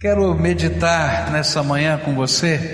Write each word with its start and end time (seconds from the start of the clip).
Quero 0.00 0.32
meditar 0.32 1.32
nessa 1.32 1.60
manhã 1.60 1.98
com 1.98 2.14
você 2.14 2.72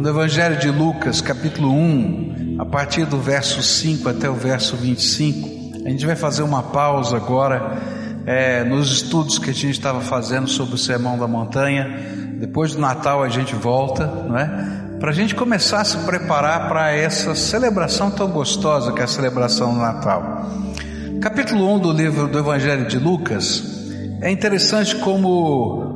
no 0.00 0.08
Evangelho 0.08 0.58
de 0.58 0.68
Lucas, 0.68 1.20
capítulo 1.20 1.70
1, 1.70 2.56
a 2.58 2.66
partir 2.66 3.04
do 3.04 3.16
verso 3.16 3.62
5 3.62 4.08
até 4.08 4.28
o 4.28 4.34
verso 4.34 4.76
25. 4.76 5.86
A 5.86 5.88
gente 5.88 6.04
vai 6.04 6.16
fazer 6.16 6.42
uma 6.42 6.60
pausa 6.60 7.16
agora 7.16 7.78
é, 8.26 8.64
nos 8.64 8.90
estudos 8.90 9.38
que 9.38 9.50
a 9.50 9.54
gente 9.54 9.70
estava 9.70 10.00
fazendo 10.00 10.48
sobre 10.48 10.74
o 10.74 10.78
Sermão 10.78 11.16
da 11.16 11.28
Montanha. 11.28 11.96
Depois 12.40 12.74
do 12.74 12.80
Natal 12.80 13.22
a 13.22 13.28
gente 13.28 13.54
volta, 13.54 14.06
não 14.06 14.36
é? 14.36 14.96
Para 14.98 15.10
a 15.10 15.14
gente 15.14 15.36
começar 15.36 15.82
a 15.82 15.84
se 15.84 15.98
preparar 15.98 16.68
para 16.68 16.90
essa 16.90 17.36
celebração 17.36 18.10
tão 18.10 18.32
gostosa 18.32 18.92
que 18.92 19.00
é 19.00 19.04
a 19.04 19.06
celebração 19.06 19.74
do 19.74 19.78
Natal. 19.78 20.50
Capítulo 21.20 21.72
1 21.76 21.78
do 21.78 21.92
livro 21.92 22.26
do 22.26 22.36
Evangelho 22.36 22.88
de 22.88 22.98
Lucas 22.98 23.62
é 24.20 24.28
interessante 24.28 24.96
como 24.96 25.87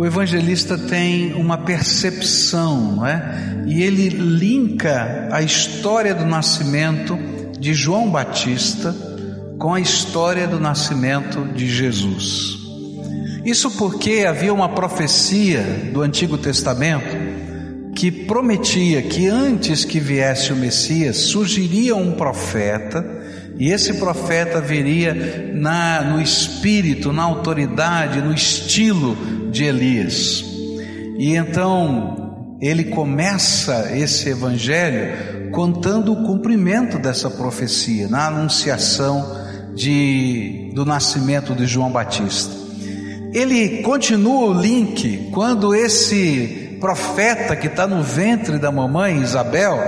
o 0.00 0.06
evangelista 0.06 0.78
tem 0.78 1.34
uma 1.34 1.58
percepção, 1.58 2.92
não 2.96 3.06
é? 3.06 3.62
E 3.66 3.82
ele 3.82 4.08
linka 4.08 5.28
a 5.30 5.42
história 5.42 6.14
do 6.14 6.24
nascimento 6.24 7.18
de 7.58 7.74
João 7.74 8.10
Batista 8.10 8.96
com 9.58 9.74
a 9.74 9.78
história 9.78 10.48
do 10.48 10.58
nascimento 10.58 11.44
de 11.54 11.68
Jesus. 11.68 12.56
Isso 13.44 13.72
porque 13.72 14.24
havia 14.26 14.54
uma 14.54 14.70
profecia 14.70 15.90
do 15.92 16.00
Antigo 16.00 16.38
Testamento 16.38 17.94
que 17.94 18.10
prometia 18.10 19.02
que 19.02 19.26
antes 19.26 19.84
que 19.84 20.00
viesse 20.00 20.50
o 20.50 20.56
Messias 20.56 21.18
surgiria 21.18 21.94
um 21.94 22.12
profeta 22.12 23.04
e 23.58 23.68
esse 23.68 23.92
profeta 23.92 24.62
viria 24.62 25.52
na, 25.52 26.00
no 26.00 26.22
espírito, 26.22 27.12
na 27.12 27.24
autoridade, 27.24 28.22
no 28.22 28.32
estilo 28.32 29.39
de 29.50 29.64
Elias. 29.64 30.44
E 31.18 31.36
então 31.36 32.56
ele 32.60 32.84
começa 32.84 33.90
esse 33.96 34.28
evangelho 34.28 35.50
contando 35.50 36.12
o 36.12 36.24
cumprimento 36.24 36.98
dessa 36.98 37.28
profecia, 37.28 38.08
na 38.08 38.26
anunciação 38.26 39.40
de, 39.74 40.70
do 40.74 40.84
nascimento 40.84 41.54
de 41.54 41.66
João 41.66 41.90
Batista. 41.90 42.54
Ele 43.32 43.82
continua 43.82 44.50
o 44.50 44.60
link 44.60 45.30
quando 45.32 45.74
esse 45.74 46.76
profeta 46.80 47.54
que 47.54 47.66
está 47.66 47.86
no 47.86 48.02
ventre 48.02 48.58
da 48.58 48.72
mamãe 48.72 49.20
Isabel, 49.20 49.78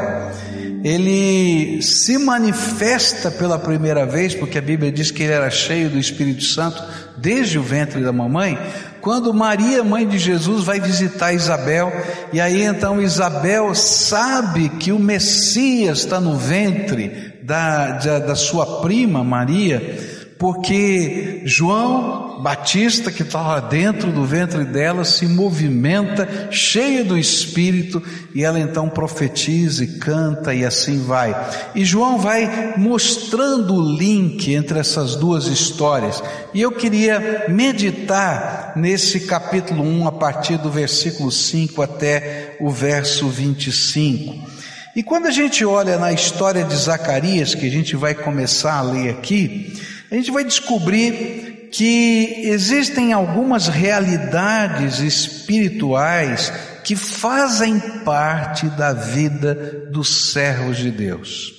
ele 0.85 1.81
se 1.83 2.19
manifesta 2.19 3.31
pela 3.31 3.59
primeira 3.59 4.05
vez, 4.05 4.35
porque 4.35 4.59
a 4.59 4.63
Bíblia 4.63 4.93
diz 4.93 5.11
que 5.11 5.23
ele 5.23 5.33
era 5.33 5.51
cheio 5.51 5.89
do 5.89 5.99
Espírito 5.99 6.45
Santo 6.45 6.83
desde 7.17 7.59
o 7.59 7.63
ventre 7.63 8.03
da 8.03 8.13
mamãe, 8.13 8.59
quando 9.03 9.35
Maria, 9.35 9.83
mãe 9.83 10.07
de 10.07 10.17
Jesus, 10.17 10.65
vai 10.65 10.79
visitar 10.79 11.33
Isabel, 11.33 11.93
e 12.33 12.41
aí 12.41 12.63
então 12.63 13.03
Isabel 13.03 13.75
sabe 13.75 14.69
que 14.69 14.93
o 14.93 14.99
Messias 14.99 15.99
está 15.99 16.21
no 16.21 16.37
ventre 16.37 17.35
da, 17.43 17.99
da, 17.99 18.19
da 18.21 18.37
sua 18.37 18.81
prima 18.81 19.25
Maria, 19.25 19.99
porque 20.39 21.43
João 21.45 22.22
Batista, 22.43 23.13
que 23.13 23.23
está 23.23 23.41
lá 23.41 23.61
dentro 23.61 24.11
do 24.11 24.25
ventre 24.25 24.65
dela, 24.65 25.05
se 25.05 25.27
movimenta, 25.27 26.49
cheia 26.51 27.05
do 27.05 27.17
Espírito, 27.17 28.03
e 28.35 28.43
ela 28.43 28.59
então 28.59 28.89
profetiza 28.89 29.85
e 29.85 29.99
canta 29.99 30.53
e 30.53 30.65
assim 30.65 30.99
vai. 30.99 31.35
E 31.73 31.85
João 31.85 32.19
vai 32.19 32.75
mostrando 32.77 33.75
o 33.75 33.97
link 33.97 34.53
entre 34.53 34.81
essas 34.81 35.15
duas 35.15 35.47
histórias. 35.47 36.21
E 36.53 36.61
eu 36.61 36.73
queria 36.73 37.47
meditar 37.49 38.73
nesse 38.75 39.21
capítulo 39.21 39.85
1, 39.85 40.09
a 40.09 40.13
partir 40.13 40.59
do 40.59 40.71
versículo 40.71 41.31
5 41.31 41.81
até 41.81 42.57
o 42.61 42.71
verso 42.71 43.29
25. 43.29 44.51
E 44.97 45.03
quando 45.03 45.27
a 45.27 45.31
gente 45.31 45.65
olha 45.65 45.97
na 45.97 46.13
história 46.13 46.65
de 46.65 46.75
Zacarias, 46.75 47.55
que 47.55 47.67
a 47.67 47.71
gente 47.71 47.95
vai 47.95 48.15
começar 48.15 48.75
a 48.75 48.83
ler 48.83 49.11
aqui, 49.11 49.73
a 50.11 50.15
gente 50.17 50.31
vai 50.31 50.45
descobrir 50.45 51.52
que 51.73 52.43
existem 52.45 53.15
algumas 53.15 53.67
realidades 53.67 54.99
espirituais 55.01 56.53
que 56.85 56.95
fazem 56.95 57.81
parte 58.05 58.67
da 58.67 58.93
vida 58.93 59.89
dos 59.91 60.33
servos 60.33 60.77
de 60.77 60.91
Deus. 60.91 61.53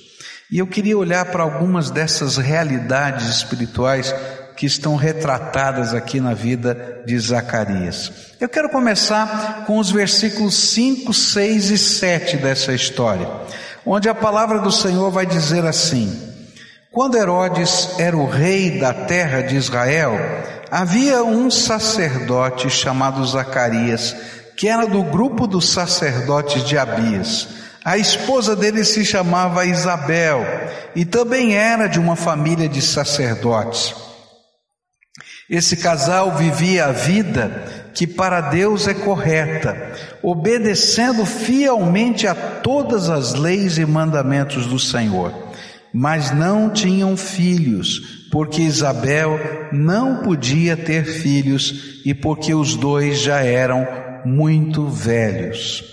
E 0.50 0.58
eu 0.58 0.68
queria 0.68 0.96
olhar 0.96 1.24
para 1.26 1.42
algumas 1.42 1.90
dessas 1.90 2.36
realidades 2.36 3.26
espirituais 3.26 4.14
que 4.56 4.66
estão 4.66 4.94
retratadas 4.94 5.92
aqui 5.92 6.20
na 6.20 6.32
vida 6.32 7.02
de 7.04 7.18
Zacarias. 7.18 8.12
Eu 8.40 8.48
quero 8.48 8.68
começar 8.68 9.64
com 9.66 9.78
os 9.78 9.90
versículos 9.90 10.54
5, 10.54 11.12
6 11.12 11.70
e 11.70 11.78
7 11.78 12.36
dessa 12.36 12.72
história, 12.72 13.28
onde 13.84 14.08
a 14.08 14.14
palavra 14.14 14.60
do 14.60 14.70
Senhor 14.70 15.10
vai 15.10 15.26
dizer 15.26 15.64
assim: 15.66 16.33
quando 16.94 17.16
Herodes 17.16 17.98
era 17.98 18.16
o 18.16 18.24
rei 18.24 18.78
da 18.78 18.94
terra 18.94 19.42
de 19.42 19.56
Israel, 19.56 20.16
havia 20.70 21.24
um 21.24 21.50
sacerdote 21.50 22.70
chamado 22.70 23.26
Zacarias, 23.26 24.14
que 24.56 24.68
era 24.68 24.86
do 24.86 25.02
grupo 25.02 25.48
dos 25.48 25.70
sacerdotes 25.70 26.62
de 26.62 26.78
Abias. 26.78 27.48
A 27.84 27.98
esposa 27.98 28.54
dele 28.54 28.84
se 28.84 29.04
chamava 29.04 29.66
Isabel 29.66 30.46
e 30.94 31.04
também 31.04 31.56
era 31.56 31.88
de 31.88 31.98
uma 31.98 32.14
família 32.14 32.68
de 32.68 32.80
sacerdotes. 32.80 33.92
Esse 35.50 35.76
casal 35.76 36.36
vivia 36.36 36.86
a 36.86 36.92
vida 36.92 37.90
que 37.92 38.06
para 38.06 38.40
Deus 38.40 38.86
é 38.86 38.94
correta, 38.94 39.76
obedecendo 40.22 41.26
fielmente 41.26 42.28
a 42.28 42.34
todas 42.36 43.10
as 43.10 43.34
leis 43.34 43.78
e 43.78 43.84
mandamentos 43.84 44.66
do 44.66 44.78
Senhor 44.78 45.43
mas 45.94 46.32
não 46.32 46.68
tinham 46.70 47.16
filhos, 47.16 48.26
porque 48.32 48.62
Isabel 48.62 49.38
não 49.70 50.24
podia 50.24 50.76
ter 50.76 51.04
filhos 51.04 52.02
e 52.04 52.12
porque 52.12 52.52
os 52.52 52.74
dois 52.74 53.20
já 53.20 53.40
eram 53.40 53.86
muito 54.24 54.88
velhos. 54.88 55.84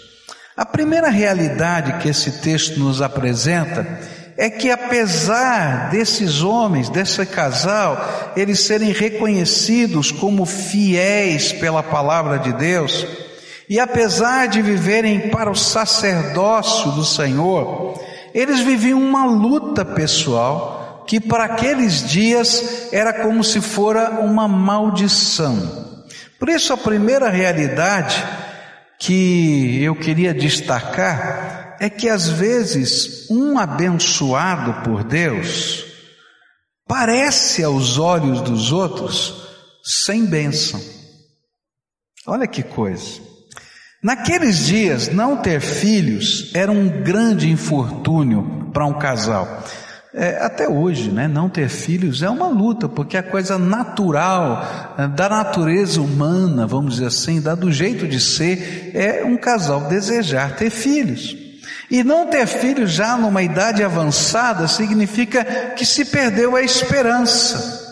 A 0.58 0.66
primeira 0.66 1.10
realidade 1.10 2.02
que 2.02 2.10
esse 2.10 2.42
texto 2.42 2.80
nos 2.80 3.00
apresenta 3.00 4.00
é 4.36 4.50
que 4.50 4.72
apesar 4.72 5.92
desses 5.92 6.42
homens, 6.42 6.90
desse 6.90 7.24
casal, 7.28 8.34
eles 8.36 8.62
serem 8.62 8.92
reconhecidos 8.92 10.12
como 10.12 10.48
fiéis 10.48 11.52
pela 11.52 11.84
palavra 11.84 12.40
de 12.40 12.52
Deus, 12.54 13.06
e 13.70 13.80
apesar 13.80 14.48
de 14.48 14.64
viverem 14.64 15.30
para 15.30 15.52
o 15.52 15.56
sacerdócio 15.56 16.92
do 16.92 17.06
Senhor, 17.06 18.02
eles 18.34 18.60
viviam 18.60 19.02
uma 19.02 19.26
luta 19.26 19.84
pessoal 19.84 21.04
que 21.08 21.20
para 21.20 21.46
aqueles 21.46 22.08
dias 22.08 22.92
era 22.92 23.14
como 23.14 23.44
se 23.44 23.60
fora 23.60 24.22
uma 24.22 24.48
maldição. 24.48 26.04
Por 26.40 26.50
isso, 26.50 26.74
a 26.74 26.78
primeira 26.78 27.30
realidade 27.30 28.24
que 28.98 29.84
eu 29.84 29.96
queria 29.96 30.34
destacar 30.34 31.76
é 31.80 31.90
que 31.90 32.08
às 32.08 32.30
vezes 32.30 33.30
um 33.30 33.58
abençoado 33.58 34.84
por 34.84 35.04
Deus 35.04 35.86
parece 36.88 37.64
aos 37.64 37.98
olhos 37.98 38.42
dos 38.42 38.72
outros 38.72 39.48
sem 39.84 40.26
bênção. 40.26 40.80
Olha 42.28 42.48
que 42.48 42.62
coisa. 42.62 43.31
Naqueles 44.04 44.66
dias, 44.66 45.10
não 45.10 45.38
ter 45.38 45.62
filhos 45.62 46.50
era 46.56 46.72
um 46.72 46.90
grande 47.04 47.52
infortúnio 47.52 48.72
para 48.74 48.84
um 48.84 48.98
casal. 48.98 49.64
É, 50.12 50.44
até 50.44 50.68
hoje, 50.68 51.12
né, 51.12 51.28
não 51.28 51.48
ter 51.48 51.70
filhos 51.70 52.24
é 52.24 52.30
uma 52.30 52.48
luta, 52.48 52.90
porque 52.90 53.16
a 53.16 53.22
coisa 53.22 53.60
natural, 53.60 54.96
é, 54.98 55.08
da 55.08 55.30
natureza 55.30 56.02
humana, 56.02 56.66
vamos 56.66 56.96
dizer 56.96 57.06
assim, 57.06 57.40
da 57.40 57.54
do 57.54 57.72
jeito 57.72 58.08
de 58.08 58.20
ser, 58.20 58.92
é 58.96 59.24
um 59.24 59.38
casal 59.38 59.82
desejar 59.82 60.56
ter 60.56 60.72
filhos. 60.72 61.38
E 61.90 62.04
não 62.04 62.26
ter 62.26 62.48
filhos 62.48 62.92
já 62.92 63.16
numa 63.16 63.44
idade 63.44 63.84
avançada 63.84 64.68
significa 64.68 65.46
que 65.76 65.86
se 65.86 66.06
perdeu 66.06 66.56
a 66.56 66.64
esperança. 66.64 67.91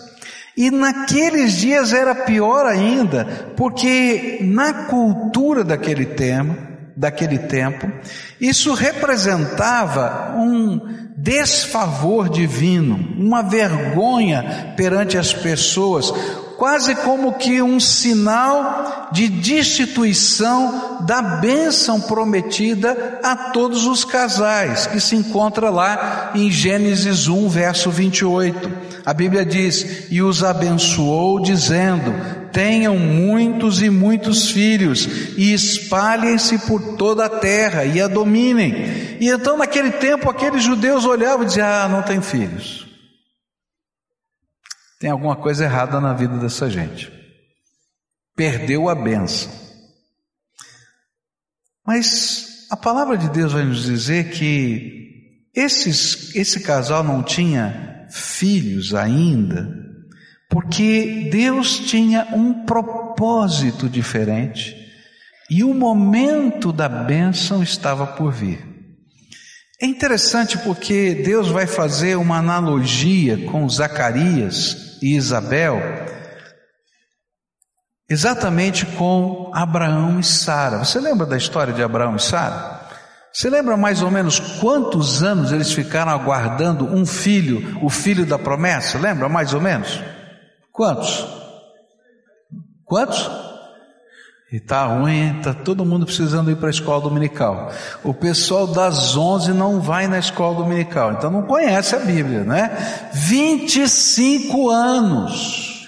E 0.59 0.69
naqueles 0.69 1.53
dias 1.53 1.93
era 1.93 2.13
pior 2.13 2.65
ainda, 2.65 3.53
porque 3.55 4.39
na 4.41 4.87
cultura 4.87 5.63
daquele 5.63 6.05
tempo, 6.05 6.53
daquele 6.97 7.37
tempo, 7.37 7.89
isso 8.41 8.73
representava 8.73 10.35
um 10.35 10.81
desfavor 11.15 12.27
divino, 12.27 12.99
uma 13.17 13.41
vergonha 13.41 14.73
perante 14.75 15.17
as 15.17 15.31
pessoas, 15.31 16.11
quase 16.57 16.93
como 16.93 17.35
que 17.35 17.61
um 17.61 17.79
sinal 17.79 19.09
de 19.13 19.29
destituição 19.29 21.05
da 21.05 21.21
bênção 21.21 22.01
prometida 22.01 23.21
a 23.23 23.33
todos 23.53 23.85
os 23.85 24.03
casais, 24.03 24.87
que 24.87 24.99
se 24.99 25.15
encontra 25.15 25.69
lá 25.69 26.31
em 26.35 26.51
Gênesis 26.51 27.29
1, 27.29 27.47
verso 27.47 27.89
28. 27.89 28.88
A 29.09 29.13
Bíblia 29.15 29.43
diz: 29.43 30.05
E 30.11 30.21
os 30.21 30.43
abençoou, 30.43 31.41
dizendo: 31.41 32.13
tenham 32.51 32.95
muitos 32.95 33.81
e 33.81 33.89
muitos 33.89 34.51
filhos, 34.51 35.35
e 35.35 35.51
espalhem-se 35.51 36.59
por 36.67 36.95
toda 36.95 37.25
a 37.25 37.39
terra 37.39 37.85
e 37.85 37.99
a 37.99 38.07
dominem. 38.07 39.17
E 39.19 39.27
então, 39.27 39.57
naquele 39.57 39.93
tempo, 39.93 40.29
aqueles 40.29 40.61
judeus 40.61 41.05
olhavam 41.05 41.41
e 41.41 41.47
diziam: 41.47 41.65
Ah, 41.65 41.89
não 41.89 42.03
tem 42.03 42.21
filhos. 42.21 42.87
Tem 44.99 45.09
alguma 45.09 45.35
coisa 45.35 45.63
errada 45.63 45.99
na 45.99 46.13
vida 46.13 46.37
dessa 46.37 46.69
gente. 46.69 47.11
Perdeu 48.35 48.89
a 48.89 48.93
benção. 48.93 49.51
Mas 51.83 52.67
a 52.69 52.77
palavra 52.77 53.17
de 53.17 53.27
Deus 53.31 53.53
vai 53.53 53.63
nos 53.63 53.81
dizer 53.81 54.29
que 54.29 55.49
esses, 55.55 56.35
esse 56.35 56.59
casal 56.59 57.03
não 57.03 57.23
tinha 57.23 57.89
filhos 58.09 58.93
ainda, 58.93 59.69
porque 60.49 61.29
Deus 61.31 61.79
tinha 61.79 62.27
um 62.33 62.65
propósito 62.65 63.87
diferente 63.87 64.75
e 65.49 65.63
o 65.63 65.73
momento 65.73 66.71
da 66.71 66.87
bênção 66.87 67.63
estava 67.63 68.05
por 68.05 68.31
vir. 68.31 68.67
É 69.81 69.85
interessante 69.85 70.57
porque 70.57 71.15
Deus 71.23 71.47
vai 71.47 71.65
fazer 71.65 72.15
uma 72.17 72.37
analogia 72.37 73.45
com 73.49 73.67
Zacarias 73.69 74.97
e 75.01 75.15
Isabel, 75.15 75.79
exatamente 78.09 78.85
com 78.85 79.51
Abraão 79.53 80.19
e 80.19 80.23
Sara. 80.23 80.79
Você 80.79 80.99
lembra 80.99 81.25
da 81.25 81.37
história 81.37 81.73
de 81.73 81.81
Abraão 81.81 82.17
e 82.17 82.21
Sara? 82.21 82.78
Você 83.31 83.49
lembra 83.49 83.77
mais 83.77 84.01
ou 84.01 84.09
menos 84.09 84.39
quantos 84.59 85.21
anos 85.21 85.51
eles 85.51 85.71
ficaram 85.71 86.11
aguardando 86.11 86.85
um 86.85 87.05
filho, 87.05 87.77
o 87.81 87.89
filho 87.89 88.25
da 88.25 88.39
promessa? 88.39 88.97
Lembra 88.97 89.29
mais 89.29 89.53
ou 89.53 89.61
menos? 89.61 90.01
Quantos? 90.71 91.25
Quantos? 92.85 93.29
E 94.51 94.59
tá 94.59 94.83
ruim, 94.85 95.39
tá 95.43 95.53
todo 95.53 95.85
mundo 95.85 96.07
precisando 96.07 96.49
ir 96.49 96.55
para 96.55 96.69
a 96.69 96.71
escola 96.71 97.01
dominical. 97.01 97.71
O 98.03 98.15
pessoal 98.15 98.65
das 98.65 99.15
11 99.15 99.53
não 99.53 99.79
vai 99.79 100.07
na 100.07 100.17
escola 100.17 100.55
dominical, 100.55 101.13
então 101.13 101.29
não 101.29 101.43
conhece 101.43 101.95
a 101.95 101.99
Bíblia, 101.99 102.43
né? 102.43 103.09
25 103.13 104.69
anos. 104.71 105.87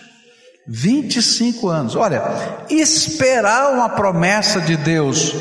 25 0.67 1.69
anos. 1.69 1.95
Olha, 1.95 2.21
esperar 2.69 3.73
uma 3.73 3.89
promessa 3.89 4.61
de 4.61 4.77
Deus 4.77 5.33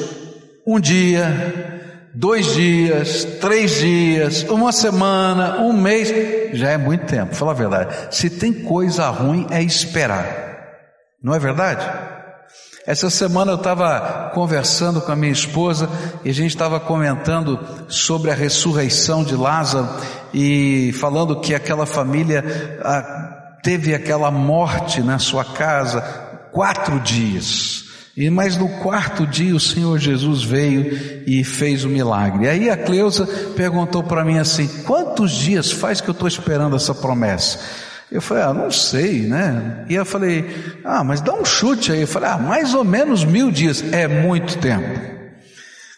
um 0.66 0.80
dia, 0.80 1.89
dois 2.14 2.54
dias, 2.54 3.24
três 3.40 3.78
dias, 3.80 4.42
uma 4.44 4.72
semana, 4.72 5.60
um 5.60 5.72
mês, 5.72 6.12
já 6.52 6.70
é 6.70 6.76
muito 6.76 7.06
tempo, 7.06 7.34
fala 7.34 7.52
a 7.52 7.54
verdade. 7.54 8.14
Se 8.14 8.28
tem 8.28 8.52
coisa 8.52 9.08
ruim 9.08 9.46
é 9.50 9.62
esperar. 9.62 10.48
Não 11.22 11.34
é 11.34 11.38
verdade? 11.38 11.84
Essa 12.86 13.10
semana 13.10 13.52
eu 13.52 13.56
estava 13.56 14.30
conversando 14.34 15.00
com 15.00 15.12
a 15.12 15.16
minha 15.16 15.32
esposa 15.32 15.88
e 16.24 16.30
a 16.30 16.34
gente 16.34 16.48
estava 16.48 16.80
comentando 16.80 17.58
sobre 17.88 18.30
a 18.30 18.34
ressurreição 18.34 19.22
de 19.22 19.36
Lázaro 19.36 19.88
e 20.32 20.92
falando 20.94 21.40
que 21.40 21.54
aquela 21.54 21.84
família 21.84 22.42
ah, 22.82 23.58
teve 23.62 23.94
aquela 23.94 24.30
morte 24.30 25.02
na 25.02 25.18
sua 25.18 25.44
casa 25.44 26.00
quatro 26.50 26.98
dias. 27.00 27.89
E 28.20 28.28
mas 28.28 28.54
no 28.54 28.68
quarto 28.68 29.26
dia 29.26 29.56
o 29.56 29.58
Senhor 29.58 29.98
Jesus 29.98 30.42
veio 30.42 31.22
e 31.26 31.42
fez 31.42 31.86
o 31.86 31.88
milagre. 31.88 32.46
Aí 32.46 32.68
a 32.68 32.76
Cleusa 32.76 33.26
perguntou 33.56 34.02
para 34.02 34.22
mim 34.22 34.36
assim: 34.36 34.68
quantos 34.82 35.32
dias 35.32 35.72
faz 35.72 36.02
que 36.02 36.10
eu 36.10 36.12
estou 36.12 36.28
esperando 36.28 36.76
essa 36.76 36.94
promessa? 36.94 37.58
Eu 38.12 38.20
falei, 38.20 38.42
ah, 38.42 38.52
não 38.52 38.70
sei, 38.70 39.22
né? 39.22 39.86
E 39.88 39.94
eu 39.94 40.04
falei, 40.04 40.44
ah, 40.84 41.02
mas 41.02 41.22
dá 41.22 41.32
um 41.32 41.46
chute 41.46 41.92
aí. 41.92 42.02
Eu 42.02 42.06
falei, 42.06 42.28
ah, 42.28 42.36
mais 42.36 42.74
ou 42.74 42.84
menos 42.84 43.24
mil 43.24 43.50
dias. 43.50 43.82
É 43.90 44.06
muito 44.06 44.58
tempo. 44.58 45.00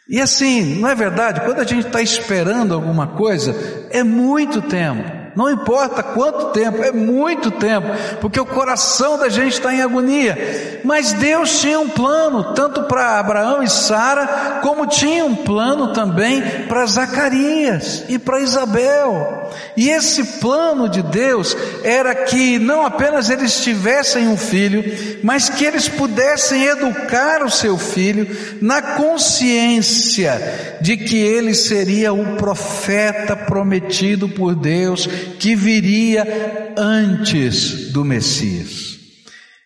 E 0.08 0.20
assim, 0.20 0.76
não 0.76 0.88
é 0.88 0.94
verdade? 0.94 1.40
Quando 1.40 1.58
a 1.58 1.64
gente 1.64 1.86
está 1.86 2.00
esperando 2.00 2.72
alguma 2.72 3.08
coisa, 3.08 3.56
é 3.90 4.04
muito 4.04 4.62
tempo. 4.62 5.21
Não 5.34 5.50
importa 5.50 6.02
quanto 6.02 6.52
tempo, 6.52 6.82
é 6.82 6.92
muito 6.92 7.50
tempo, 7.50 7.88
porque 8.20 8.38
o 8.38 8.46
coração 8.46 9.18
da 9.18 9.28
gente 9.28 9.54
está 9.54 9.72
em 9.72 9.80
agonia. 9.80 10.80
Mas 10.84 11.12
Deus 11.12 11.60
tinha 11.60 11.80
um 11.80 11.88
plano, 11.88 12.52
tanto 12.54 12.82
para 12.84 13.18
Abraão 13.18 13.62
e 13.62 13.68
Sara, 13.68 14.60
como 14.62 14.86
tinha 14.86 15.24
um 15.24 15.34
plano 15.34 15.92
também 15.92 16.42
para 16.68 16.86
Zacarias 16.86 18.04
e 18.08 18.18
para 18.18 18.40
Isabel. 18.40 19.50
E 19.76 19.88
esse 19.88 20.24
plano 20.38 20.88
de 20.88 21.02
Deus 21.02 21.56
era 21.82 22.14
que 22.14 22.58
não 22.58 22.84
apenas 22.84 23.30
eles 23.30 23.62
tivessem 23.62 24.28
um 24.28 24.36
filho, 24.36 24.82
mas 25.22 25.48
que 25.48 25.64
eles 25.64 25.88
pudessem 25.88 26.64
educar 26.64 27.42
o 27.42 27.50
seu 27.50 27.78
filho 27.78 28.28
na 28.60 28.82
consciência 28.82 30.78
de 30.80 30.96
que 30.96 31.16
ele 31.16 31.54
seria 31.54 32.12
o 32.12 32.36
profeta 32.36 33.36
prometido 33.36 34.28
por 34.28 34.54
Deus 34.54 35.08
que 35.38 35.54
viria 35.54 36.74
antes 36.76 37.92
do 37.92 38.04
Messias. 38.04 38.98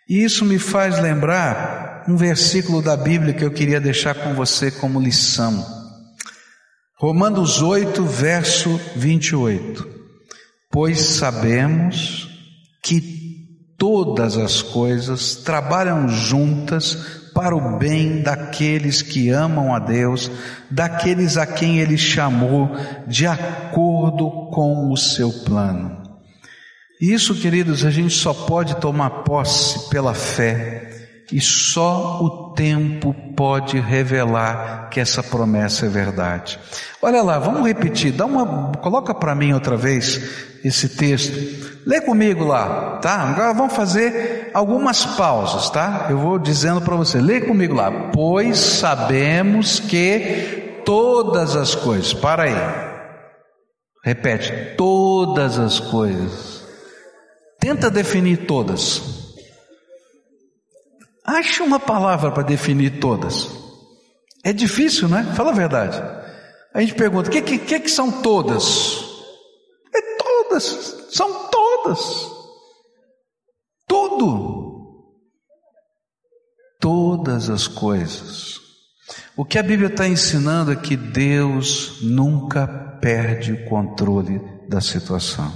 E 0.08 0.22
isso 0.22 0.44
me 0.44 0.58
faz 0.58 1.00
lembrar 1.00 2.04
um 2.08 2.16
versículo 2.16 2.80
da 2.80 2.96
Bíblia 2.96 3.34
que 3.34 3.44
eu 3.44 3.50
queria 3.50 3.80
deixar 3.80 4.14
com 4.14 4.34
você 4.34 4.70
como 4.70 5.00
lição. 5.00 5.64
Romanos 6.98 7.60
8, 7.60 8.04
verso 8.04 8.80
28. 8.94 9.86
Pois 10.70 11.00
sabemos 11.00 12.28
que 12.82 13.74
todas 13.76 14.36
as 14.38 14.62
coisas 14.62 15.36
trabalham 15.36 16.08
juntas 16.08 17.25
para 17.36 17.54
o 17.54 17.76
bem 17.76 18.22
daqueles 18.22 19.02
que 19.02 19.28
amam 19.28 19.74
a 19.74 19.78
Deus, 19.78 20.30
daqueles 20.70 21.36
a 21.36 21.46
quem 21.46 21.78
Ele 21.80 21.98
chamou 21.98 22.70
de 23.06 23.26
acordo 23.26 24.48
com 24.50 24.90
o 24.90 24.96
seu 24.96 25.30
plano. 25.30 26.02
Isso, 26.98 27.34
queridos, 27.34 27.84
a 27.84 27.90
gente 27.90 28.14
só 28.14 28.32
pode 28.32 28.76
tomar 28.76 29.10
posse 29.22 29.90
pela 29.90 30.14
fé, 30.14 30.85
e 31.32 31.40
só 31.40 32.20
o 32.22 32.52
tempo 32.54 33.14
pode 33.36 33.78
revelar 33.80 34.88
que 34.90 35.00
essa 35.00 35.22
promessa 35.22 35.86
é 35.86 35.88
verdade. 35.88 36.58
Olha 37.02 37.22
lá, 37.22 37.38
vamos 37.38 37.66
repetir, 37.66 38.12
dá 38.12 38.24
uma, 38.24 38.72
coloca 38.76 39.14
para 39.14 39.34
mim 39.34 39.52
outra 39.52 39.76
vez 39.76 40.56
esse 40.64 40.88
texto. 40.88 41.76
Lê 41.86 42.00
comigo 42.00 42.44
lá, 42.44 42.98
tá? 42.98 43.14
Agora 43.20 43.52
vamos 43.52 43.74
fazer 43.74 44.50
algumas 44.52 45.04
pausas, 45.04 45.70
tá? 45.70 46.06
Eu 46.10 46.18
vou 46.18 46.38
dizendo 46.38 46.80
para 46.80 46.96
você. 46.96 47.20
Lê 47.20 47.40
comigo 47.40 47.74
lá. 47.74 48.10
Pois 48.12 48.58
sabemos 48.58 49.78
que 49.78 50.80
todas 50.84 51.54
as 51.54 51.74
coisas. 51.74 52.12
Para 52.12 52.44
aí. 52.44 52.54
Repete. 54.04 54.74
Todas 54.76 55.58
as 55.58 55.78
coisas. 55.78 56.64
Tenta 57.60 57.90
definir 57.90 58.46
todas. 58.46 59.15
Acha 61.26 61.64
uma 61.64 61.80
palavra 61.80 62.30
para 62.30 62.42
definir 62.42 63.00
todas. 63.00 63.50
É 64.44 64.52
difícil, 64.52 65.08
né? 65.08 65.24
Fala 65.34 65.50
a 65.50 65.54
verdade. 65.54 66.00
A 66.72 66.80
gente 66.80 66.94
pergunta: 66.94 67.28
o 67.28 67.32
que, 67.32 67.42
que, 67.42 67.80
que 67.80 67.90
são 67.90 68.22
todas? 68.22 69.06
todas, 70.56 71.06
são 71.10 71.50
todas. 71.50 72.30
Tudo. 73.86 74.66
Todas 76.80 77.50
as 77.50 77.66
coisas. 77.66 78.60
O 79.36 79.44
que 79.44 79.58
a 79.58 79.62
Bíblia 79.62 79.88
está 79.88 80.08
ensinando 80.08 80.72
é 80.72 80.76
que 80.76 80.96
Deus 80.96 82.00
nunca 82.02 82.66
perde 83.00 83.52
o 83.52 83.64
controle 83.66 84.40
da 84.68 84.80
situação. 84.80 85.52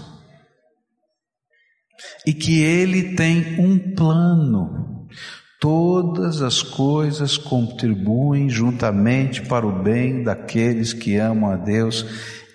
E 2.27 2.33
que 2.33 2.63
Ele 2.63 3.15
tem 3.15 3.59
um 3.61 3.95
plano. 3.95 5.09
Todas 5.61 6.41
as 6.41 6.63
coisas 6.63 7.37
contribuem 7.37 8.49
juntamente 8.49 9.43
para 9.43 9.67
o 9.67 9.83
bem 9.83 10.23
daqueles 10.23 10.95
que 10.95 11.17
amam 11.17 11.51
a 11.51 11.57
Deus 11.57 12.07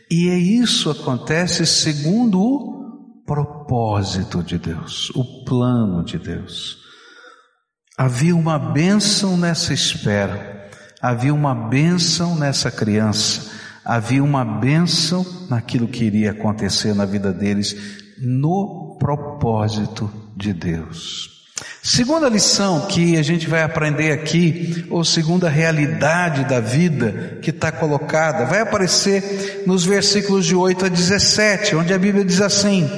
e 0.10 0.28
é 0.30 0.38
isso 0.38 0.90
acontece 0.90 1.68
segundo 1.68 2.42
o 2.42 3.24
propósito 3.26 4.42
de 4.42 4.58
Deus, 4.58 5.12
o 5.12 5.46
plano 5.46 6.04
de 6.04 6.18
Deus. 6.18 6.80
Havia 7.96 8.36
uma 8.36 8.58
bênção 8.58 9.38
nessa 9.38 9.72
espera, 9.72 10.68
havia 11.00 11.34
uma 11.34 11.54
bênção 11.54 12.36
nessa 12.36 12.72
criança, 12.72 13.52
havia 13.86 14.24
uma 14.24 14.44
bênção 14.44 15.24
naquilo 15.48 15.88
que 15.88 16.06
iria 16.06 16.32
acontecer 16.32 16.96
na 16.96 17.06
vida 17.06 17.32
deles, 17.32 17.76
no 18.20 18.98
propósito 19.00 20.12
de 20.36 20.54
Deus. 20.54 21.35
Segunda 21.82 22.28
lição 22.28 22.88
que 22.88 23.18
a 23.18 23.22
gente 23.22 23.48
vai 23.48 23.64
aprender 23.64 24.12
aqui, 24.12 24.86
ou 24.90 25.06
segunda 25.06 25.48
realidade 25.48 26.44
da 26.44 26.60
vida 26.60 27.38
que 27.42 27.50
está 27.50 27.72
colocada, 27.72 28.46
vai 28.46 28.60
aparecer 28.60 29.64
nos 29.66 29.86
versículos 29.86 30.46
de 30.46 30.54
8 30.54 30.86
a 30.86 30.90
17, 30.90 31.76
onde 31.78 31.94
a 31.94 31.98
Bíblia 31.98 32.26
diz 32.26 32.42
assim: 32.42 32.90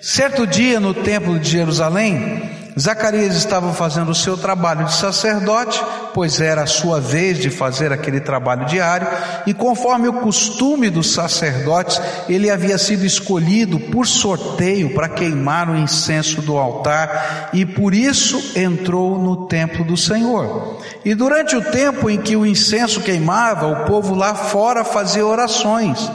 Certo 0.00 0.44
dia 0.44 0.80
no 0.80 0.92
templo 0.92 1.38
de 1.38 1.50
Jerusalém, 1.50 2.50
Zacarias 2.78 3.36
estava 3.36 3.72
fazendo 3.72 4.10
o 4.10 4.14
seu 4.14 4.36
trabalho 4.36 4.86
de 4.86 4.94
sacerdote, 4.94 5.80
pois 6.14 6.40
era 6.40 6.62
a 6.62 6.66
sua 6.66 7.00
vez 7.00 7.38
de 7.38 7.50
fazer 7.50 7.92
aquele 7.92 8.20
trabalho 8.20 8.66
diário, 8.66 9.08
e 9.46 9.54
conforme 9.54 10.08
o 10.08 10.14
costume 10.14 10.90
dos 10.90 11.12
sacerdotes, 11.12 12.00
ele 12.28 12.50
havia 12.50 12.78
sido 12.78 13.04
escolhido 13.04 13.78
por 13.78 14.06
sorteio 14.06 14.94
para 14.94 15.08
queimar 15.08 15.68
o 15.68 15.76
incenso 15.76 16.42
do 16.42 16.56
altar, 16.56 17.50
e 17.52 17.64
por 17.64 17.94
isso 17.94 18.52
entrou 18.56 19.18
no 19.18 19.46
templo 19.46 19.84
do 19.84 19.96
Senhor. 19.96 20.80
E 21.04 21.14
durante 21.14 21.56
o 21.56 21.62
tempo 21.62 22.10
em 22.10 22.20
que 22.20 22.36
o 22.36 22.46
incenso 22.46 23.00
queimava, 23.00 23.66
o 23.66 23.84
povo 23.86 24.14
lá 24.14 24.34
fora 24.34 24.84
fazia 24.84 25.26
orações. 25.26 26.10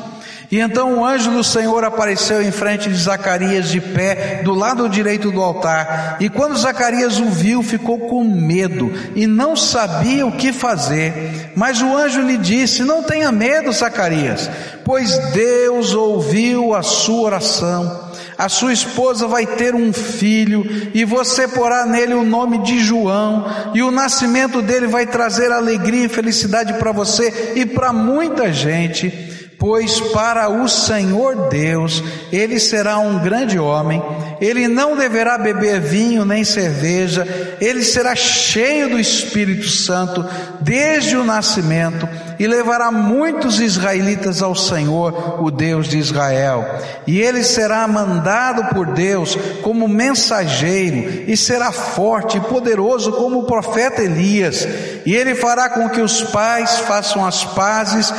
E 0.51 0.59
então 0.59 0.99
o 0.99 1.05
anjo 1.05 1.31
do 1.31 1.43
Senhor 1.43 1.83
apareceu 1.83 2.41
em 2.41 2.51
frente 2.51 2.89
de 2.89 2.95
Zacarias 2.95 3.69
de 3.69 3.81
pé, 3.81 4.41
do 4.43 4.53
lado 4.53 4.87
direito 4.87 5.31
do 5.31 5.41
altar. 5.41 6.17
E 6.19 6.29
quando 6.29 6.57
Zacarias 6.57 7.19
o 7.19 7.29
viu, 7.29 7.63
ficou 7.63 7.99
com 8.07 8.23
medo 8.23 8.91
e 9.15 9.25
não 9.25 9.55
sabia 9.55 10.25
o 10.25 10.31
que 10.31 10.53
fazer. 10.53 11.51
Mas 11.55 11.81
o 11.81 11.95
anjo 11.95 12.21
lhe 12.21 12.37
disse: 12.37 12.83
Não 12.83 13.03
tenha 13.03 13.31
medo, 13.31 13.71
Zacarias, 13.71 14.49
pois 14.83 15.17
Deus 15.33 15.93
ouviu 15.93 16.75
a 16.75 16.83
sua 16.83 17.21
oração. 17.21 18.05
A 18.37 18.49
sua 18.49 18.73
esposa 18.73 19.27
vai 19.27 19.45
ter 19.45 19.73
um 19.73 19.93
filho, 19.93 20.65
e 20.93 21.05
você 21.05 21.47
porá 21.47 21.85
nele 21.85 22.13
o 22.13 22.25
nome 22.25 22.57
de 22.63 22.79
João, 22.79 23.45
e 23.73 23.81
o 23.81 23.91
nascimento 23.91 24.61
dele 24.61 24.87
vai 24.87 25.05
trazer 25.05 25.53
alegria 25.53 26.05
e 26.05 26.09
felicidade 26.09 26.73
para 26.73 26.91
você 26.91 27.53
e 27.55 27.65
para 27.65 27.93
muita 27.93 28.51
gente 28.51 29.34
pois 29.65 29.99
para 29.99 30.47
o 30.47 30.69
Senhor 30.69 31.49
Deus 31.49 32.03
ele 32.31 32.59
será 32.59 32.99
um 32.99 33.17
grande 33.17 33.57
homem, 33.57 33.99
ele 34.39 34.67
não 34.67 34.95
deverá 34.95 35.39
beber 35.39 35.81
vinho 35.81 36.23
nem 36.23 36.43
cerveja, 36.43 37.57
ele 37.59 37.81
será 37.81 38.15
cheio 38.15 38.91
do 38.91 38.99
Espírito 38.99 39.67
Santo 39.67 40.23
desde 40.61 41.17
o 41.17 41.23
nascimento 41.23 42.07
e 42.37 42.45
levará 42.45 42.91
muitos 42.91 43.59
israelitas 43.59 44.43
ao 44.43 44.53
Senhor, 44.53 45.41
o 45.43 45.49
Deus 45.49 45.87
de 45.87 45.97
Israel. 45.97 46.63
E 47.07 47.19
ele 47.19 47.43
será 47.43 47.87
mandado 47.87 48.65
por 48.75 48.93
Deus 48.93 49.35
como 49.63 49.87
mensageiro 49.87 51.23
e 51.27 51.35
será 51.35 51.71
forte 51.71 52.37
e 52.37 52.41
poderoso 52.41 53.13
como 53.13 53.39
o 53.39 53.45
profeta 53.45 54.03
Elias. 54.03 54.67
E 55.05 55.15
ele 55.15 55.33
fará 55.33 55.69
com 55.69 55.89
que 55.89 56.01
os 56.01 56.21
pais 56.21 56.79
façam 56.79 57.25
as 57.25 57.43
pazes 57.43 58.13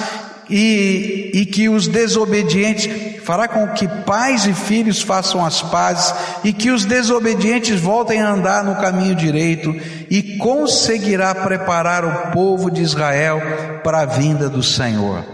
e, 0.48 1.30
e 1.34 1.46
que 1.46 1.68
os 1.68 1.88
desobedientes, 1.88 2.88
fará 3.24 3.48
com 3.48 3.68
que 3.68 3.88
pais 3.88 4.46
e 4.46 4.54
filhos 4.54 5.02
façam 5.02 5.44
as 5.44 5.62
pazes, 5.62 6.14
e 6.44 6.52
que 6.52 6.70
os 6.70 6.84
desobedientes 6.84 7.80
voltem 7.80 8.20
a 8.22 8.30
andar 8.30 8.64
no 8.64 8.76
caminho 8.76 9.14
direito, 9.14 9.74
e 10.08 10.36
conseguirá 10.38 11.34
preparar 11.34 12.04
o 12.04 12.32
povo 12.32 12.70
de 12.70 12.82
Israel 12.82 13.40
para 13.82 14.00
a 14.00 14.06
vinda 14.06 14.48
do 14.48 14.62
Senhor. 14.62 15.24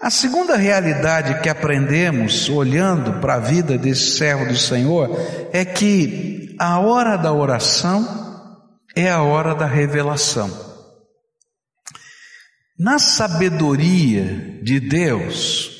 A 0.00 0.10
segunda 0.10 0.56
realidade 0.56 1.40
que 1.40 1.48
aprendemos 1.48 2.48
olhando 2.48 3.14
para 3.14 3.34
a 3.34 3.40
vida 3.40 3.78
desse 3.78 4.16
servo 4.16 4.46
do 4.46 4.56
Senhor 4.56 5.18
é 5.52 5.64
que 5.64 6.54
a 6.58 6.78
hora 6.78 7.16
da 7.16 7.32
oração 7.32 8.06
é 8.94 9.10
a 9.10 9.22
hora 9.22 9.54
da 9.54 9.66
revelação. 9.66 10.75
Na 12.78 12.98
sabedoria 12.98 14.60
de 14.62 14.78
Deus, 14.78 15.70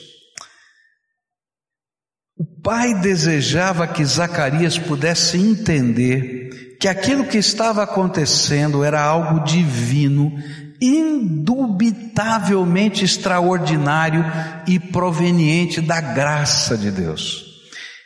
o 2.39 2.47
pai 2.63 2.95
desejava 2.95 3.87
que 3.87 4.03
Zacarias 4.03 4.79
pudesse 4.79 5.37
entender 5.37 6.79
que 6.81 6.89
aquilo 6.89 7.27
que 7.27 7.37
estava 7.37 7.83
acontecendo 7.83 8.83
era 8.83 9.03
algo 9.03 9.45
divino, 9.45 10.33
indubitavelmente 10.81 13.05
extraordinário 13.05 14.25
e 14.67 14.79
proveniente 14.79 15.83
da 15.83 16.01
graça 16.01 16.79
de 16.79 16.91
Deus. 16.91 17.45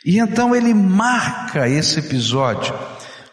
E 0.05 0.19
então 0.19 0.53
ele 0.53 0.73
marca 0.73 1.69
esse 1.69 1.99
episódio 1.99 2.77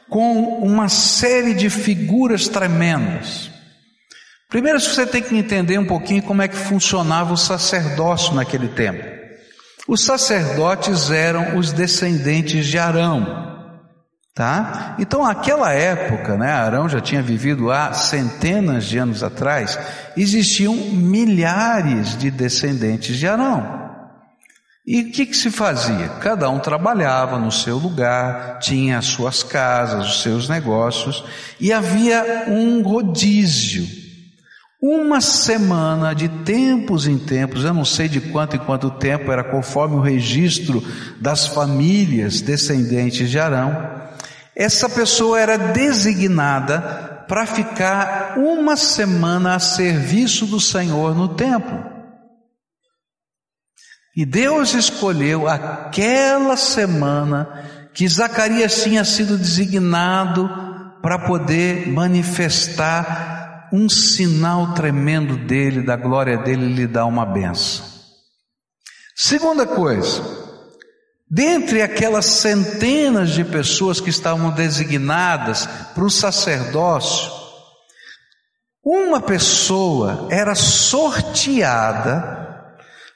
com 0.08 0.60
uma 0.62 0.88
série 0.88 1.54
de 1.54 1.68
figuras 1.68 2.46
tremendas. 2.46 3.57
Primeiro 4.48 4.80
você 4.80 5.06
tem 5.06 5.22
que 5.22 5.36
entender 5.36 5.78
um 5.78 5.86
pouquinho 5.86 6.22
como 6.22 6.40
é 6.40 6.48
que 6.48 6.56
funcionava 6.56 7.34
o 7.34 7.36
sacerdócio 7.36 8.34
naquele 8.34 8.68
tempo. 8.68 9.04
Os 9.86 10.02
sacerdotes 10.02 11.10
eram 11.10 11.58
os 11.58 11.70
descendentes 11.70 12.66
de 12.66 12.78
Arão, 12.78 13.80
tá? 14.34 14.96
Então, 14.98 15.24
naquela 15.24 15.72
época, 15.72 16.36
né, 16.36 16.50
Arão 16.50 16.88
já 16.88 17.00
tinha 17.00 17.22
vivido 17.22 17.70
há 17.70 17.92
centenas 17.92 18.86
de 18.86 18.96
anos 18.96 19.22
atrás, 19.22 19.78
existiam 20.16 20.74
milhares 20.74 22.16
de 22.16 22.30
descendentes 22.30 23.18
de 23.18 23.28
Arão. 23.28 23.78
E 24.86 25.02
o 25.02 25.12
que, 25.12 25.26
que 25.26 25.36
se 25.36 25.50
fazia? 25.50 26.08
Cada 26.20 26.48
um 26.48 26.58
trabalhava 26.58 27.38
no 27.38 27.52
seu 27.52 27.76
lugar, 27.76 28.58
tinha 28.60 28.96
as 28.96 29.04
suas 29.04 29.42
casas, 29.42 30.06
os 30.06 30.22
seus 30.22 30.48
negócios, 30.48 31.22
e 31.60 31.70
havia 31.70 32.46
um 32.48 32.80
rodízio. 32.80 33.97
Uma 34.80 35.20
semana 35.20 36.14
de 36.14 36.28
tempos 36.28 37.08
em 37.08 37.18
tempos, 37.18 37.64
eu 37.64 37.74
não 37.74 37.84
sei 37.84 38.08
de 38.08 38.20
quanto 38.20 38.54
em 38.54 38.60
quanto 38.60 38.92
tempo, 38.92 39.32
era 39.32 39.42
conforme 39.42 39.96
o 39.96 40.00
registro 40.00 40.80
das 41.20 41.48
famílias 41.48 42.40
descendentes 42.40 43.28
de 43.28 43.40
Arão, 43.40 44.08
essa 44.54 44.88
pessoa 44.88 45.40
era 45.40 45.58
designada 45.58 47.24
para 47.26 47.44
ficar 47.44 48.38
uma 48.38 48.76
semana 48.76 49.56
a 49.56 49.58
serviço 49.58 50.46
do 50.46 50.60
Senhor 50.60 51.12
no 51.12 51.34
templo. 51.34 51.84
E 54.16 54.24
Deus 54.24 54.74
escolheu 54.74 55.48
aquela 55.48 56.56
semana 56.56 57.64
que 57.92 58.08
Zacarias 58.08 58.82
tinha 58.82 59.04
sido 59.04 59.36
designado 59.36 60.48
para 61.02 61.18
poder 61.18 61.88
manifestar 61.88 63.37
um 63.72 63.88
sinal 63.88 64.74
tremendo 64.74 65.36
dele, 65.36 65.82
da 65.82 65.96
glória 65.96 66.36
dele, 66.38 66.72
lhe 66.74 66.86
dá 66.86 67.04
uma 67.04 67.26
benção. 67.26 67.84
Segunda 69.16 69.66
coisa, 69.66 70.22
dentre 71.30 71.82
aquelas 71.82 72.26
centenas 72.26 73.30
de 73.30 73.44
pessoas 73.44 74.00
que 74.00 74.10
estavam 74.10 74.50
designadas 74.50 75.66
para 75.94 76.04
o 76.04 76.10
sacerdócio, 76.10 77.32
uma 78.84 79.20
pessoa 79.20 80.28
era 80.30 80.54
sorteada 80.54 82.36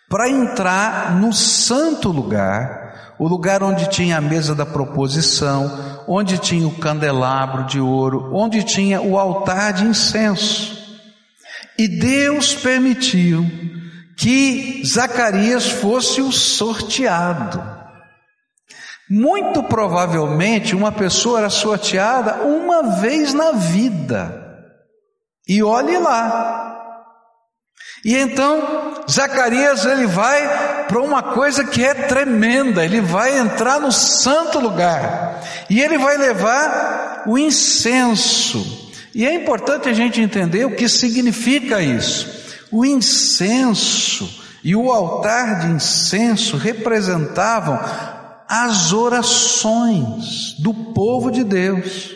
para 0.09 0.29
entrar 0.29 1.15
no 1.15 1.33
santo 1.33 2.11
lugar 2.11 2.83
o 3.19 3.29
lugar 3.29 3.63
onde 3.63 3.89
tinha 3.89 4.19
a 4.19 4.21
mesa 4.21 4.55
da 4.55 4.67
proposição, 4.67 5.92
onde 6.07 6.39
tinha 6.39 6.67
o 6.67 6.79
candelabro 6.79 7.65
de 7.65 7.81
ouro, 7.81 8.31
onde 8.35 8.63
tinha 8.63 9.01
o 9.01 9.19
altar 9.19 9.73
de 9.73 9.85
incenso. 9.85 10.81
E 11.79 11.89
Deus 11.89 12.55
permitiu 12.55 13.45
que 14.17 14.83
Zacarias 14.85 15.69
fosse 15.69 16.21
o 16.21 16.31
sorteado. 16.31 17.63
Muito 19.11 19.63
provavelmente 19.63 20.75
uma 20.75 20.93
pessoa 20.93 21.41
era 21.41 21.51
sorteada 21.51 22.45
uma 22.45 22.97
vez 23.01 23.35
na 23.35 23.53
vida. 23.53 24.41
E 25.47 25.63
olhe 25.63 25.99
lá, 25.99 26.72
e 28.05 28.17
então 28.17 29.05
Zacarias 29.09 29.85
ele 29.85 30.07
vai 30.07 30.87
para 30.89 31.01
uma 31.01 31.23
coisa 31.23 31.65
que 31.65 31.85
é 31.85 31.95
tremenda, 31.95 32.85
ele 32.85 33.01
vai 33.01 33.39
entrar 33.39 33.81
no 33.81 33.93
santo 33.93 34.59
lugar 34.59 35.41
e 35.71 35.81
ele 35.81 35.99
vai 35.99 36.17
levar 36.17 37.23
o 37.27 37.39
incenso. 37.39 38.91
E 39.15 39.25
é 39.27 39.35
importante 39.35 39.89
a 39.89 39.93
gente 39.93 40.21
entender 40.21 40.65
o 40.65 40.75
que 40.75 40.89
significa 40.89 41.81
isso. 41.81 42.43
O 42.71 42.85
incenso 42.85 44.43
e 44.65 44.75
o 44.75 44.91
altar 44.91 45.61
de 45.61 45.67
incenso 45.69 46.57
representavam 46.57 47.79
as 48.49 48.93
orações 48.93 50.55
do 50.59 50.73
povo 50.73 51.31
de 51.31 51.45
Deus. 51.45 52.15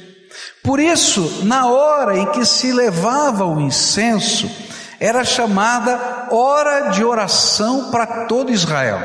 Por 0.62 0.80
isso, 0.80 1.44
na 1.44 1.66
hora 1.66 2.18
em 2.18 2.26
que 2.32 2.44
se 2.44 2.72
levava 2.72 3.44
o 3.46 3.60
incenso, 3.60 4.50
era 4.98 5.24
chamada 5.24 6.28
hora 6.30 6.90
de 6.90 7.04
oração 7.04 7.90
para 7.90 8.26
todo 8.26 8.52
Israel. 8.52 9.00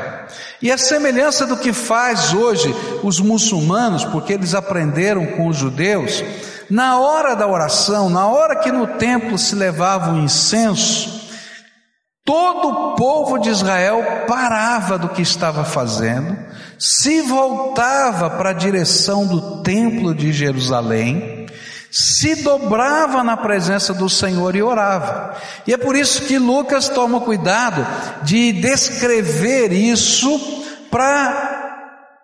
E 0.60 0.70
a 0.70 0.78
semelhança 0.78 1.46
do 1.46 1.56
que 1.56 1.72
faz 1.72 2.32
hoje 2.32 2.74
os 3.02 3.20
muçulmanos, 3.20 4.04
porque 4.04 4.32
eles 4.32 4.54
aprenderam 4.54 5.26
com 5.26 5.48
os 5.48 5.56
judeus, 5.56 6.22
na 6.70 6.98
hora 6.98 7.34
da 7.34 7.46
oração, 7.46 8.08
na 8.08 8.26
hora 8.26 8.56
que 8.56 8.72
no 8.72 8.86
templo 8.86 9.36
se 9.36 9.54
levava 9.54 10.12
o 10.12 10.20
incenso, 10.20 11.20
todo 12.24 12.68
o 12.68 12.94
povo 12.94 13.38
de 13.38 13.50
Israel 13.50 14.24
parava 14.26 14.96
do 14.96 15.08
que 15.08 15.20
estava 15.20 15.64
fazendo, 15.64 16.36
se 16.78 17.20
voltava 17.22 18.30
para 18.30 18.50
a 18.50 18.54
direção 18.54 19.26
do 19.26 19.62
templo 19.62 20.14
de 20.14 20.32
Jerusalém, 20.32 21.46
se 21.92 22.36
dobrava 22.36 23.22
na 23.22 23.36
presença 23.36 23.92
do 23.92 24.08
Senhor 24.08 24.56
e 24.56 24.62
orava. 24.62 25.36
E 25.66 25.74
é 25.74 25.76
por 25.76 25.94
isso 25.94 26.22
que 26.22 26.38
Lucas 26.38 26.88
toma 26.88 27.20
cuidado 27.20 27.86
de 28.22 28.50
descrever 28.50 29.70
isso 29.74 30.40
para 30.90 31.60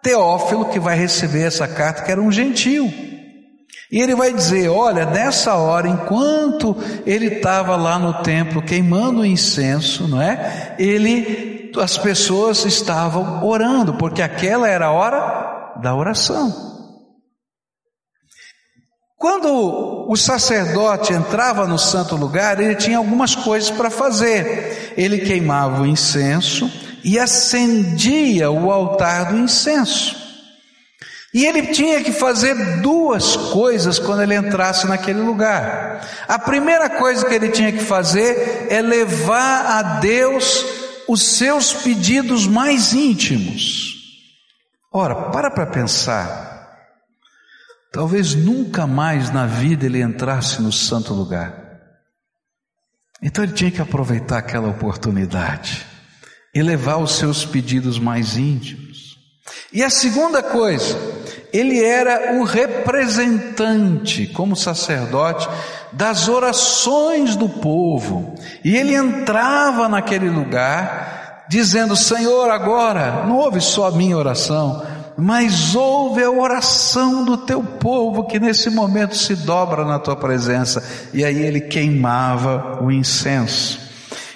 Teófilo, 0.03 0.71
que 0.71 0.81
vai 0.81 0.97
receber 0.97 1.43
essa 1.43 1.69
carta, 1.69 2.03
que 2.03 2.11
era 2.11 2.21
um 2.21 2.33
gentil. 2.33 2.91
E 3.93 4.01
ele 4.01 4.15
vai 4.15 4.33
dizer: 4.33 4.71
olha, 4.71 5.05
nessa 5.05 5.55
hora, 5.57 5.87
enquanto 5.87 6.75
ele 7.05 7.27
estava 7.27 7.77
lá 7.77 7.99
no 7.99 8.23
templo 8.23 8.63
queimando 8.63 9.21
o 9.21 9.27
incenso, 9.27 10.09
não 10.09 10.23
é? 10.23 10.77
Ele, 10.79 11.73
as 11.79 11.99
pessoas 11.99 12.65
estavam 12.65 13.45
orando, 13.45 13.95
porque 13.95 14.23
aquela 14.23 14.67
era 14.67 14.87
a 14.87 14.93
hora 14.93 15.75
da 15.83 15.95
oração. 15.95 16.68
Quando 19.19 20.07
o 20.09 20.17
sacerdote 20.17 21.13
entrava 21.13 21.67
no 21.67 21.77
santo 21.77 22.15
lugar, 22.15 22.61
ele 22.61 22.77
tinha 22.77 22.99
algumas 22.99 23.35
coisas 23.35 23.69
para 23.69 23.91
fazer. 23.91 24.95
Ele 24.97 25.19
queimava 25.19 25.83
o 25.83 25.87
incenso 25.87 26.71
e 27.03 27.19
acendia 27.19 28.49
o 28.49 28.71
altar 28.71 29.33
do 29.33 29.37
incenso. 29.37 30.17
E 31.35 31.45
ele 31.45 31.67
tinha 31.67 32.03
que 32.03 32.13
fazer 32.13 32.81
duas 32.81 33.37
coisas 33.37 33.99
quando 33.99 34.23
ele 34.23 34.37
entrasse 34.37 34.87
naquele 34.87 35.21
lugar. 35.21 36.09
A 36.29 36.39
primeira 36.39 36.89
coisa 36.89 37.27
que 37.27 37.35
ele 37.35 37.49
tinha 37.49 37.73
que 37.73 37.83
fazer 37.83 38.69
é 38.71 38.81
levar 38.81 39.67
a 39.67 39.83
Deus 39.99 40.65
os 41.09 41.37
seus 41.37 41.73
pedidos 41.73 42.47
mais 42.47 42.93
íntimos. 42.93 43.97
Ora, 44.93 45.31
para 45.33 45.51
para 45.51 45.67
pensar. 45.67 46.58
Talvez 47.91 48.35
nunca 48.35 48.87
mais 48.87 49.31
na 49.31 49.47
vida 49.47 49.87
ele 49.87 50.03
entrasse 50.03 50.61
no 50.61 50.71
santo 50.71 51.15
lugar. 51.15 51.69
Então 53.23 53.43
ele 53.43 53.53
tinha 53.53 53.71
que 53.71 53.81
aproveitar 53.81 54.39
aquela 54.39 54.69
oportunidade 54.69 55.87
e 56.55 56.63
levar 56.63 56.99
os 56.99 57.17
seus 57.17 57.45
pedidos 57.45 57.99
mais 57.99 58.37
íntimos. 58.37 59.17
E 59.73 59.83
a 59.83 59.91
segunda 59.91 60.43
coisa, 60.43 60.97
ele 61.53 61.83
era 61.83 62.39
o 62.39 62.45
representante, 62.45 64.27
como 64.29 64.55
sacerdote, 64.55 65.49
das 65.93 66.29
orações 66.29 67.37
do 67.37 67.49
povo. 67.49 68.35
E 68.65 68.77
ele 68.77 68.95
entrava 68.95 69.89
naquele 69.89 70.29
lugar, 70.29 71.47
dizendo: 71.49 71.97
Senhor, 71.97 72.51
agora, 72.51 73.25
não 73.27 73.37
ouve 73.37 73.61
só 73.61 73.89
a 73.89 73.93
minha 73.93 74.17
oração, 74.17 74.87
mas 75.21 75.75
ouve 75.75 76.23
a 76.23 76.31
oração 76.31 77.25
do 77.25 77.37
teu 77.37 77.61
povo 77.61 78.25
que 78.25 78.39
nesse 78.39 78.71
momento 78.71 79.17
se 79.17 79.35
dobra 79.35 79.85
na 79.85 79.99
tua 79.99 80.15
presença. 80.15 80.81
E 81.13 81.25
aí 81.25 81.43
ele 81.43 81.61
queimava 81.61 82.79
o 82.81 82.93
incenso. 82.93 83.81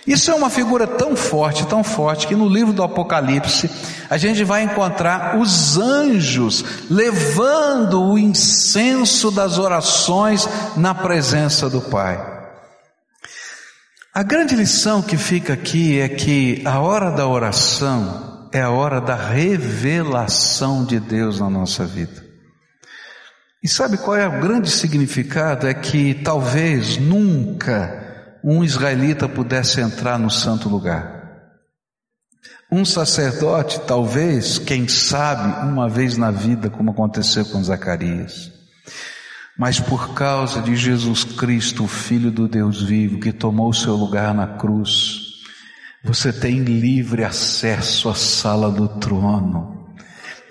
Isso 0.04 0.32
é 0.32 0.34
uma 0.34 0.50
figura 0.50 0.84
tão 0.84 1.14
forte, 1.14 1.64
tão 1.66 1.84
forte, 1.84 2.26
que 2.26 2.34
no 2.34 2.48
livro 2.48 2.72
do 2.72 2.82
Apocalipse 2.82 3.70
a 4.10 4.16
gente 4.16 4.42
vai 4.42 4.64
encontrar 4.64 5.38
os 5.38 5.78
anjos 5.78 6.64
levando 6.90 8.02
o 8.02 8.18
incenso 8.18 9.30
das 9.30 9.58
orações 9.58 10.48
na 10.76 10.92
presença 10.92 11.70
do 11.70 11.80
Pai. 11.80 12.20
A 14.12 14.24
grande 14.24 14.56
lição 14.56 15.00
que 15.00 15.16
fica 15.16 15.52
aqui 15.52 16.00
é 16.00 16.08
que 16.08 16.60
a 16.64 16.80
hora 16.80 17.12
da 17.12 17.26
oração 17.28 18.31
é 18.52 18.60
a 18.60 18.70
hora 18.70 19.00
da 19.00 19.16
revelação 19.16 20.84
de 20.84 21.00
Deus 21.00 21.40
na 21.40 21.48
nossa 21.48 21.86
vida. 21.86 22.22
E 23.62 23.68
sabe 23.68 23.96
qual 23.96 24.16
é 24.16 24.26
o 24.26 24.40
grande 24.40 24.70
significado? 24.70 25.66
É 25.66 25.74
que 25.74 26.14
talvez 26.14 26.98
nunca 26.98 28.38
um 28.42 28.64
israelita 28.64 29.28
pudesse 29.28 29.80
entrar 29.80 30.18
no 30.18 30.28
santo 30.28 30.68
lugar. 30.68 31.22
Um 32.70 32.84
sacerdote, 32.84 33.80
talvez, 33.86 34.58
quem 34.58 34.88
sabe, 34.88 35.68
uma 35.68 35.88
vez 35.88 36.16
na 36.16 36.30
vida, 36.30 36.68
como 36.68 36.90
aconteceu 36.90 37.44
com 37.44 37.62
Zacarias. 37.62 38.50
Mas 39.56 39.78
por 39.78 40.14
causa 40.14 40.60
de 40.60 40.74
Jesus 40.74 41.22
Cristo, 41.22 41.84
o 41.84 41.88
Filho 41.88 42.30
do 42.30 42.48
Deus 42.48 42.82
vivo, 42.82 43.20
que 43.20 43.32
tomou 43.32 43.68
o 43.68 43.74
seu 43.74 43.94
lugar 43.94 44.34
na 44.34 44.46
cruz, 44.56 45.21
você 46.04 46.32
tem 46.32 46.60
livre 46.60 47.24
acesso 47.24 48.08
à 48.08 48.14
sala 48.14 48.70
do 48.70 48.88
trono. 48.88 49.94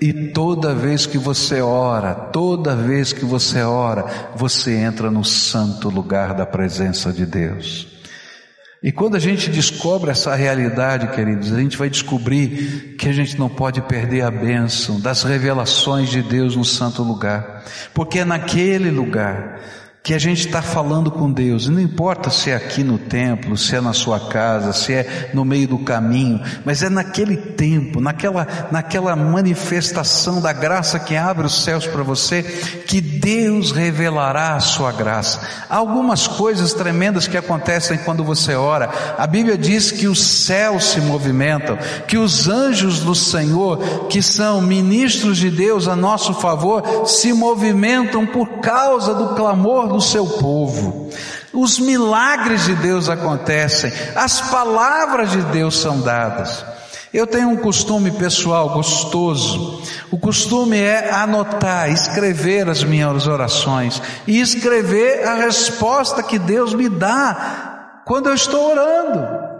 E 0.01 0.31
toda 0.31 0.73
vez 0.73 1.05
que 1.05 1.17
você 1.17 1.61
ora, 1.61 2.15
toda 2.15 2.75
vez 2.75 3.13
que 3.13 3.23
você 3.25 3.61
ora, 3.61 4.31
você 4.35 4.75
entra 4.75 5.11
no 5.11 5.23
santo 5.23 5.89
lugar 5.89 6.33
da 6.33 6.45
presença 6.45 7.11
de 7.13 7.25
Deus. 7.25 7.87
E 8.81 8.91
quando 8.91 9.15
a 9.15 9.19
gente 9.19 9.51
descobre 9.51 10.09
essa 10.09 10.33
realidade, 10.33 11.15
queridos, 11.15 11.53
a 11.53 11.59
gente 11.59 11.77
vai 11.77 11.87
descobrir 11.87 12.95
que 12.97 13.07
a 13.07 13.13
gente 13.13 13.37
não 13.37 13.47
pode 13.47 13.79
perder 13.81 14.21
a 14.21 14.31
bênção 14.31 14.99
das 14.99 15.21
revelações 15.21 16.09
de 16.09 16.23
Deus 16.23 16.55
no 16.55 16.65
santo 16.65 17.03
lugar, 17.03 17.63
porque 17.93 18.19
é 18.19 18.25
naquele 18.25 18.89
lugar 18.89 19.59
que 20.03 20.15
a 20.15 20.19
gente 20.19 20.47
está 20.47 20.63
falando 20.63 21.11
com 21.11 21.31
Deus, 21.31 21.65
e 21.65 21.69
não 21.69 21.79
importa 21.79 22.31
se 22.31 22.49
é 22.49 22.55
aqui 22.55 22.83
no 22.83 22.97
templo, 22.97 23.55
se 23.55 23.75
é 23.75 23.81
na 23.81 23.93
sua 23.93 24.19
casa, 24.19 24.73
se 24.73 24.93
é 24.93 25.29
no 25.31 25.45
meio 25.45 25.67
do 25.67 25.77
caminho, 25.77 26.41
mas 26.65 26.81
é 26.81 26.89
naquele 26.89 27.37
tempo, 27.37 28.01
naquela, 28.01 28.47
naquela 28.71 29.15
manifestação 29.15 30.41
da 30.41 30.51
graça 30.51 30.99
que 30.99 31.15
abre 31.15 31.45
os 31.45 31.63
céus 31.63 31.85
para 31.85 32.01
você, 32.01 32.41
que 32.41 32.99
Deus 32.99 33.71
revelará 33.71 34.55
a 34.55 34.59
sua 34.59 34.91
graça. 34.91 35.39
Há 35.69 35.77
algumas 35.77 36.25
coisas 36.25 36.73
tremendas 36.73 37.27
que 37.27 37.37
acontecem 37.37 37.99
quando 37.99 38.23
você 38.23 38.55
ora. 38.55 38.89
A 39.19 39.27
Bíblia 39.27 39.55
diz 39.55 39.91
que 39.91 40.07
os 40.07 40.19
céus 40.19 40.85
se 40.85 40.99
movimentam, 40.99 41.77
que 42.07 42.17
os 42.17 42.47
anjos 42.49 43.01
do 43.01 43.13
Senhor, 43.13 44.07
que 44.07 44.23
são 44.23 44.61
ministros 44.61 45.37
de 45.37 45.51
Deus 45.51 45.87
a 45.87 45.95
nosso 45.95 46.33
favor, 46.33 47.05
se 47.05 47.31
movimentam 47.31 48.25
por 48.25 48.61
causa 48.61 49.13
do 49.13 49.35
clamor 49.35 49.90
do 49.91 50.01
seu 50.01 50.25
povo. 50.25 51.09
Os 51.53 51.79
milagres 51.79 52.65
de 52.65 52.75
Deus 52.75 53.09
acontecem, 53.09 53.91
as 54.15 54.41
palavras 54.41 55.31
de 55.31 55.41
Deus 55.43 55.77
são 55.77 55.99
dadas. 56.01 56.65
Eu 57.13 57.27
tenho 57.27 57.49
um 57.49 57.57
costume 57.57 58.09
pessoal 58.11 58.69
gostoso. 58.69 59.81
O 60.09 60.17
costume 60.17 60.79
é 60.79 61.11
anotar, 61.11 61.91
escrever 61.91 62.69
as 62.69 62.85
minhas 62.85 63.27
orações 63.27 64.01
e 64.25 64.39
escrever 64.39 65.27
a 65.27 65.35
resposta 65.35 66.23
que 66.23 66.39
Deus 66.39 66.73
me 66.73 66.87
dá 66.87 68.01
quando 68.05 68.29
eu 68.29 68.33
estou 68.33 68.71
orando. 68.71 69.50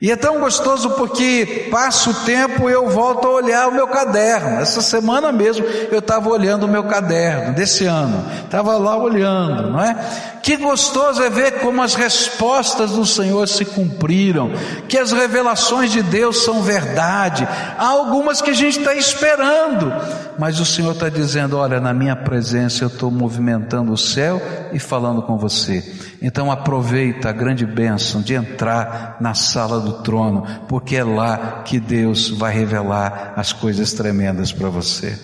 E 0.00 0.10
é 0.10 0.16
tão 0.16 0.40
gostoso 0.40 0.88
porque 0.92 1.68
passa 1.70 2.08
o 2.08 2.14
tempo 2.24 2.70
eu 2.70 2.88
volto 2.88 3.28
a 3.28 3.32
olhar 3.32 3.68
o 3.68 3.74
meu 3.74 3.86
caderno. 3.86 4.58
Essa 4.58 4.80
semana 4.80 5.30
mesmo 5.30 5.66
eu 5.66 5.98
estava 5.98 6.26
olhando 6.30 6.64
o 6.64 6.68
meu 6.68 6.84
caderno 6.84 7.54
desse 7.54 7.84
ano. 7.84 8.24
Estava 8.42 8.78
lá 8.78 8.96
olhando, 8.96 9.70
não 9.70 9.78
é? 9.78 9.94
Que 10.42 10.56
gostoso 10.56 11.22
é 11.22 11.28
ver 11.28 11.60
como 11.60 11.82
as 11.82 11.94
respostas 11.94 12.92
do 12.92 13.04
Senhor 13.04 13.46
se 13.46 13.62
cumpriram, 13.66 14.50
que 14.88 14.96
as 14.96 15.12
revelações 15.12 15.92
de 15.92 16.02
Deus 16.02 16.44
são 16.44 16.62
verdade. 16.62 17.46
Há 17.76 17.86
algumas 17.86 18.40
que 18.40 18.48
a 18.48 18.54
gente 18.54 18.78
está 18.78 18.94
esperando, 18.94 19.92
mas 20.38 20.58
o 20.58 20.64
Senhor 20.64 20.92
está 20.92 21.10
dizendo: 21.10 21.58
olha, 21.58 21.78
na 21.78 21.92
minha 21.92 22.16
presença 22.16 22.84
eu 22.84 22.88
estou 22.88 23.10
movimentando 23.10 23.92
o 23.92 23.98
céu 23.98 24.40
e 24.72 24.78
falando 24.78 25.20
com 25.20 25.36
você. 25.36 25.84
Então 26.22 26.50
aproveita 26.50 27.30
a 27.30 27.32
grande 27.32 27.64
bênção 27.64 28.20
de 28.20 28.34
entrar 28.34 29.16
na 29.20 29.32
sala 29.32 29.80
do 29.80 30.02
trono, 30.02 30.44
porque 30.68 30.96
é 30.96 31.04
lá 31.04 31.62
que 31.64 31.80
Deus 31.80 32.28
vai 32.28 32.52
revelar 32.52 33.32
as 33.36 33.52
coisas 33.52 33.92
tremendas 33.92 34.52
para 34.52 34.68
você. 34.68 35.18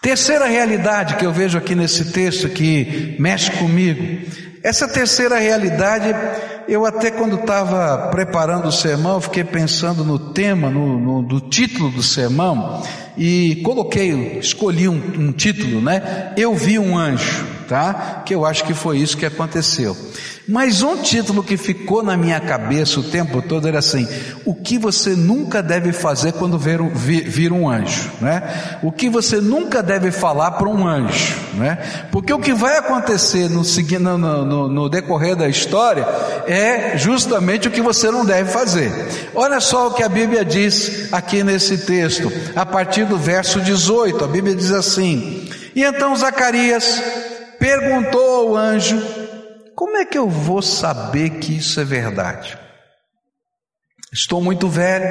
Terceira 0.00 0.46
realidade 0.46 1.16
que 1.16 1.24
eu 1.24 1.32
vejo 1.32 1.56
aqui 1.56 1.74
nesse 1.74 2.12
texto 2.12 2.48
que 2.48 3.16
mexe 3.18 3.50
comigo. 3.52 4.26
Essa 4.62 4.88
terceira 4.88 5.38
realidade, 5.38 6.14
eu 6.66 6.86
até 6.86 7.10
quando 7.10 7.36
estava 7.36 8.08
preparando 8.08 8.68
o 8.68 8.72
sermão, 8.72 9.20
fiquei 9.20 9.44
pensando 9.44 10.04
no 10.04 10.18
tema, 10.18 10.70
no, 10.70 10.98
no, 10.98 11.22
do 11.22 11.40
título 11.40 11.90
do 11.90 12.02
sermão, 12.02 12.82
e 13.16 13.62
coloquei, 13.64 14.38
escolhi 14.38 14.88
um, 14.88 15.00
um 15.18 15.32
título, 15.32 15.82
né? 15.82 16.32
Eu 16.36 16.54
vi 16.54 16.78
um 16.78 16.96
anjo. 16.96 17.53
Tá? 17.68 18.22
Que 18.24 18.34
eu 18.34 18.44
acho 18.44 18.64
que 18.64 18.74
foi 18.74 18.98
isso 18.98 19.16
que 19.16 19.26
aconteceu. 19.26 19.96
Mas 20.46 20.82
um 20.82 20.98
título 20.98 21.42
que 21.42 21.56
ficou 21.56 22.02
na 22.02 22.18
minha 22.18 22.38
cabeça 22.38 23.00
o 23.00 23.02
tempo 23.02 23.40
todo 23.40 23.66
era 23.66 23.78
assim: 23.78 24.06
o 24.44 24.54
que 24.54 24.76
você 24.76 25.10
nunca 25.16 25.62
deve 25.62 25.90
fazer 25.90 26.32
quando 26.32 26.58
vir 26.58 26.82
um, 26.82 26.90
vir 26.90 27.50
um 27.50 27.68
anjo, 27.68 28.10
né? 28.20 28.78
O 28.82 28.92
que 28.92 29.08
você 29.08 29.40
nunca 29.40 29.82
deve 29.82 30.10
falar 30.10 30.50
para 30.52 30.68
um 30.68 30.86
anjo, 30.86 31.34
né? 31.54 31.78
Porque 32.12 32.30
o 32.30 32.38
que 32.38 32.52
vai 32.52 32.76
acontecer 32.76 33.48
no, 33.48 33.62
no, 34.18 34.44
no, 34.44 34.68
no 34.68 34.88
decorrer 34.90 35.34
da 35.34 35.48
história 35.48 36.06
é 36.46 36.98
justamente 36.98 37.66
o 37.66 37.70
que 37.70 37.80
você 37.80 38.10
não 38.10 38.22
deve 38.22 38.50
fazer. 38.50 38.92
Olha 39.34 39.60
só 39.60 39.88
o 39.88 39.94
que 39.94 40.02
a 40.02 40.08
Bíblia 40.10 40.44
diz 40.44 41.10
aqui 41.10 41.42
nesse 41.42 41.78
texto, 41.86 42.30
a 42.54 42.66
partir 42.66 43.06
do 43.06 43.16
verso 43.16 43.62
18. 43.62 44.22
A 44.22 44.28
Bíblia 44.28 44.54
diz 44.54 44.72
assim: 44.72 45.48
E 45.74 45.82
então 45.82 46.14
Zacarias 46.14 47.02
perguntou 47.64 48.50
ao 48.50 48.56
anjo 48.56 49.02
como 49.74 49.96
é 49.96 50.04
que 50.04 50.18
eu 50.18 50.28
vou 50.28 50.60
saber 50.60 51.30
que 51.30 51.56
isso 51.56 51.80
é 51.80 51.84
verdade? 51.84 52.58
Estou 54.12 54.42
muito 54.42 54.68
velho 54.68 55.08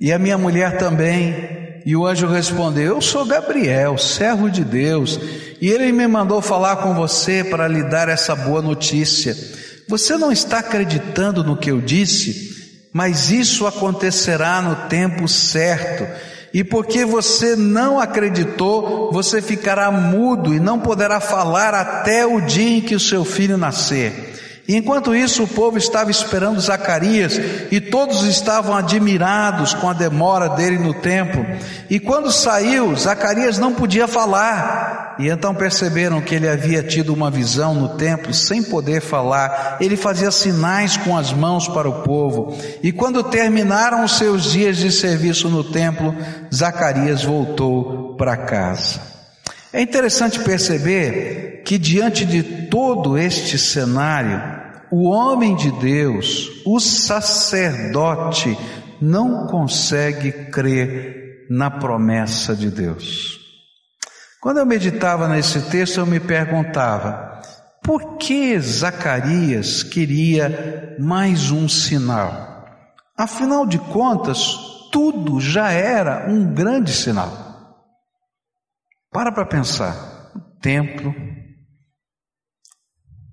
e 0.00 0.12
a 0.12 0.18
minha 0.18 0.36
mulher 0.36 0.76
também. 0.76 1.80
E 1.86 1.94
o 1.94 2.04
anjo 2.04 2.26
respondeu: 2.26 2.96
Eu 2.96 3.00
sou 3.00 3.24
Gabriel, 3.24 3.96
servo 3.96 4.50
de 4.50 4.64
Deus, 4.64 5.20
e 5.60 5.68
ele 5.68 5.92
me 5.92 6.06
mandou 6.08 6.42
falar 6.42 6.76
com 6.78 6.94
você 6.94 7.44
para 7.44 7.68
lhe 7.68 7.84
dar 7.84 8.08
essa 8.08 8.34
boa 8.34 8.60
notícia. 8.60 9.36
Você 9.88 10.16
não 10.16 10.32
está 10.32 10.58
acreditando 10.58 11.44
no 11.44 11.56
que 11.56 11.70
eu 11.70 11.80
disse, 11.80 12.88
mas 12.92 13.30
isso 13.30 13.68
acontecerá 13.68 14.60
no 14.60 14.88
tempo 14.88 15.28
certo 15.28 16.06
e 16.52 16.62
porque 16.62 17.04
você 17.04 17.56
não 17.56 17.98
acreditou, 17.98 19.10
você 19.12 19.40
ficará 19.40 19.90
mudo 19.90 20.54
e 20.54 20.60
não 20.60 20.78
poderá 20.78 21.18
falar 21.18 21.74
até 21.74 22.26
o 22.26 22.40
dia 22.40 22.78
em 22.78 22.80
que 22.80 22.94
o 22.94 23.00
seu 23.00 23.24
filho 23.24 23.56
nascer. 23.56 24.51
E 24.66 24.76
enquanto 24.76 25.14
isso, 25.14 25.42
o 25.42 25.48
povo 25.48 25.76
estava 25.76 26.10
esperando 26.10 26.60
Zacarias 26.60 27.40
e 27.70 27.80
todos 27.80 28.22
estavam 28.22 28.76
admirados 28.76 29.74
com 29.74 29.88
a 29.88 29.92
demora 29.92 30.48
dele 30.50 30.78
no 30.78 30.94
templo. 30.94 31.44
E 31.90 31.98
quando 31.98 32.30
saiu, 32.30 32.94
Zacarias 32.94 33.58
não 33.58 33.74
podia 33.74 34.06
falar. 34.06 35.16
E 35.18 35.28
então 35.28 35.54
perceberam 35.54 36.20
que 36.20 36.34
ele 36.34 36.48
havia 36.48 36.82
tido 36.82 37.12
uma 37.12 37.30
visão 37.30 37.74
no 37.74 37.96
templo 37.96 38.32
sem 38.32 38.62
poder 38.62 39.00
falar. 39.00 39.78
Ele 39.80 39.96
fazia 39.96 40.30
sinais 40.30 40.96
com 40.96 41.16
as 41.16 41.32
mãos 41.32 41.66
para 41.66 41.88
o 41.88 42.02
povo. 42.02 42.56
E 42.82 42.92
quando 42.92 43.24
terminaram 43.24 44.04
os 44.04 44.16
seus 44.16 44.52
dias 44.52 44.76
de 44.76 44.92
serviço 44.92 45.48
no 45.48 45.64
templo, 45.64 46.14
Zacarias 46.54 47.24
voltou 47.24 48.14
para 48.14 48.36
casa. 48.36 49.00
É 49.72 49.82
interessante 49.82 50.38
perceber 50.38 51.51
que 51.64 51.78
diante 51.78 52.24
de 52.24 52.42
todo 52.68 53.16
este 53.16 53.58
cenário, 53.58 54.40
o 54.90 55.08
homem 55.08 55.56
de 55.56 55.70
Deus, 55.72 56.62
o 56.66 56.78
sacerdote, 56.78 58.56
não 59.00 59.46
consegue 59.46 60.32
crer 60.50 61.46
na 61.50 61.70
promessa 61.70 62.54
de 62.54 62.70
Deus. 62.70 63.40
Quando 64.40 64.58
eu 64.58 64.66
meditava 64.66 65.28
nesse 65.28 65.60
texto, 65.70 65.98
eu 65.98 66.06
me 66.06 66.18
perguntava, 66.18 67.40
por 67.82 68.16
que 68.16 68.58
Zacarias 68.58 69.82
queria 69.82 70.96
mais 70.98 71.50
um 71.50 71.68
sinal? 71.68 72.66
Afinal 73.16 73.66
de 73.66 73.78
contas, 73.78 74.56
tudo 74.90 75.40
já 75.40 75.70
era 75.70 76.30
um 76.30 76.52
grande 76.52 76.92
sinal. 76.92 77.30
Para 79.10 79.32
para 79.32 79.46
pensar. 79.46 80.30
O 80.34 80.40
templo, 80.60 81.14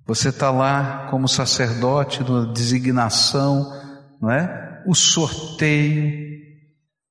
você 0.09 0.29
está 0.29 0.49
lá 0.49 1.05
como 1.11 1.27
sacerdote 1.27 2.23
na 2.27 2.51
designação, 2.51 3.71
não 4.19 4.31
é? 4.31 4.81
O 4.87 4.95
sorteio, 4.95 6.11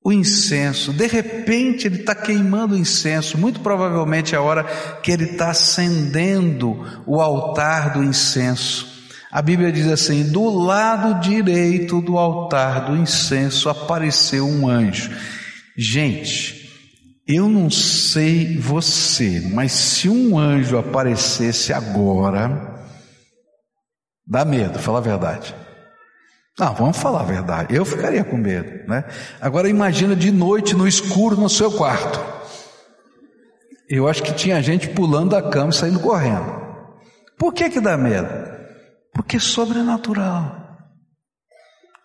o 0.03 0.11
incenso. 0.11 0.91
De 0.91 1.07
repente 1.07 1.87
ele 1.87 2.01
está 2.01 2.13
queimando 2.13 2.75
o 2.75 2.77
incenso. 2.77 3.37
Muito 3.37 3.61
provavelmente 3.61 4.35
é 4.35 4.37
a 4.37 4.41
hora 4.41 4.65
que 5.01 5.13
ele 5.13 5.23
está 5.23 5.51
acendendo 5.51 6.85
o 7.07 7.21
altar 7.21 7.93
do 7.93 8.03
incenso. 8.03 8.85
A 9.31 9.41
Bíblia 9.41 9.71
diz 9.71 9.87
assim: 9.87 10.29
do 10.29 10.49
lado 10.49 11.21
direito 11.21 12.01
do 12.01 12.17
altar 12.17 12.87
do 12.87 12.97
incenso 12.97 13.69
apareceu 13.69 14.45
um 14.45 14.67
anjo. 14.67 15.09
Gente, 15.77 16.69
eu 17.25 17.47
não 17.47 17.69
sei 17.69 18.57
você, 18.57 19.41
mas 19.53 19.71
se 19.71 20.09
um 20.09 20.37
anjo 20.37 20.77
aparecesse 20.77 21.71
agora, 21.71 22.77
Dá 24.29 24.45
medo, 24.45 24.77
fala 24.77 24.99
a 24.99 25.01
verdade. 25.01 25.55
Não, 26.59 26.75
vamos 26.75 26.97
falar 26.97 27.21
a 27.21 27.25
verdade. 27.25 27.75
Eu 27.75 27.83
ficaria 27.83 28.23
com 28.23 28.37
medo, 28.37 28.87
né? 28.87 29.05
Agora 29.41 29.67
imagina 29.67 30.15
de 30.15 30.29
noite 30.29 30.75
no 30.75 30.87
escuro 30.87 31.35
no 31.35 31.49
seu 31.49 31.71
quarto. 31.71 32.19
Eu 33.89 34.07
acho 34.07 34.21
que 34.21 34.33
tinha 34.33 34.61
gente 34.61 34.87
pulando 34.89 35.31
da 35.31 35.41
cama 35.41 35.71
e 35.71 35.73
saindo 35.73 35.99
correndo. 35.99 36.59
Por 37.39 37.53
que 37.53 37.71
que 37.71 37.79
dá 37.79 37.97
medo? 37.97 38.29
Porque 39.13 39.37
é 39.37 39.39
sobrenatural. 39.39 40.77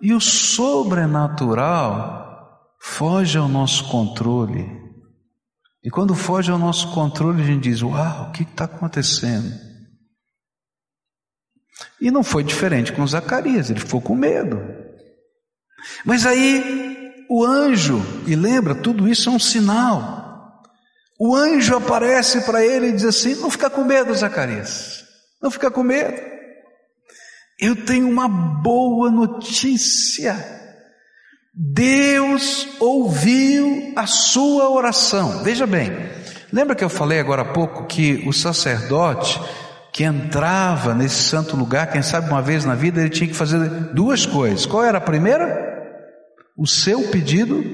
E 0.00 0.14
o 0.14 0.20
sobrenatural 0.20 2.70
foge 2.80 3.36
ao 3.36 3.48
nosso 3.48 3.88
controle. 3.88 4.64
E 5.82 5.90
quando 5.90 6.14
foge 6.14 6.50
ao 6.50 6.58
nosso 6.58 6.90
controle, 6.92 7.42
a 7.42 7.46
gente 7.46 7.64
diz: 7.64 7.82
Uau, 7.82 8.28
o 8.28 8.32
que 8.32 8.44
está 8.44 8.64
acontecendo? 8.64 9.52
E 12.00 12.10
não 12.10 12.22
foi 12.22 12.44
diferente 12.44 12.92
com 12.92 13.06
Zacarias, 13.06 13.70
ele 13.70 13.80
ficou 13.80 14.00
com 14.00 14.14
medo. 14.14 14.60
Mas 16.04 16.26
aí 16.26 17.12
o 17.28 17.44
anjo, 17.44 18.02
e 18.26 18.34
lembra, 18.36 18.74
tudo 18.74 19.08
isso 19.08 19.28
é 19.28 19.32
um 19.32 19.38
sinal. 19.38 20.62
O 21.18 21.34
anjo 21.34 21.76
aparece 21.76 22.40
para 22.42 22.64
ele 22.64 22.88
e 22.88 22.92
diz 22.92 23.04
assim: 23.04 23.34
Não 23.36 23.50
fica 23.50 23.70
com 23.70 23.84
medo, 23.84 24.14
Zacarias, 24.14 25.04
não 25.40 25.50
fica 25.50 25.70
com 25.70 25.82
medo. 25.82 26.20
Eu 27.58 27.84
tenho 27.84 28.08
uma 28.08 28.28
boa 28.28 29.10
notícia. 29.10 30.62
Deus 31.54 32.66
ouviu 32.80 33.92
a 33.94 34.08
sua 34.08 34.68
oração. 34.70 35.44
Veja 35.44 35.66
bem, 35.66 35.92
lembra 36.52 36.74
que 36.74 36.82
eu 36.82 36.88
falei 36.88 37.20
agora 37.20 37.42
há 37.42 37.52
pouco 37.52 37.86
que 37.86 38.24
o 38.26 38.32
sacerdote 38.32 39.40
que 39.94 40.02
entrava 40.02 40.92
nesse 40.92 41.22
santo 41.22 41.56
lugar, 41.56 41.86
quem 41.86 42.02
sabe 42.02 42.28
uma 42.28 42.42
vez 42.42 42.64
na 42.64 42.74
vida 42.74 43.00
ele 43.00 43.10
tinha 43.10 43.28
que 43.28 43.36
fazer 43.36 43.60
duas 43.94 44.26
coisas. 44.26 44.66
Qual 44.66 44.82
era 44.82 44.98
a 44.98 45.00
primeira? 45.00 45.72
O 46.58 46.66
seu 46.66 47.10
pedido 47.10 47.64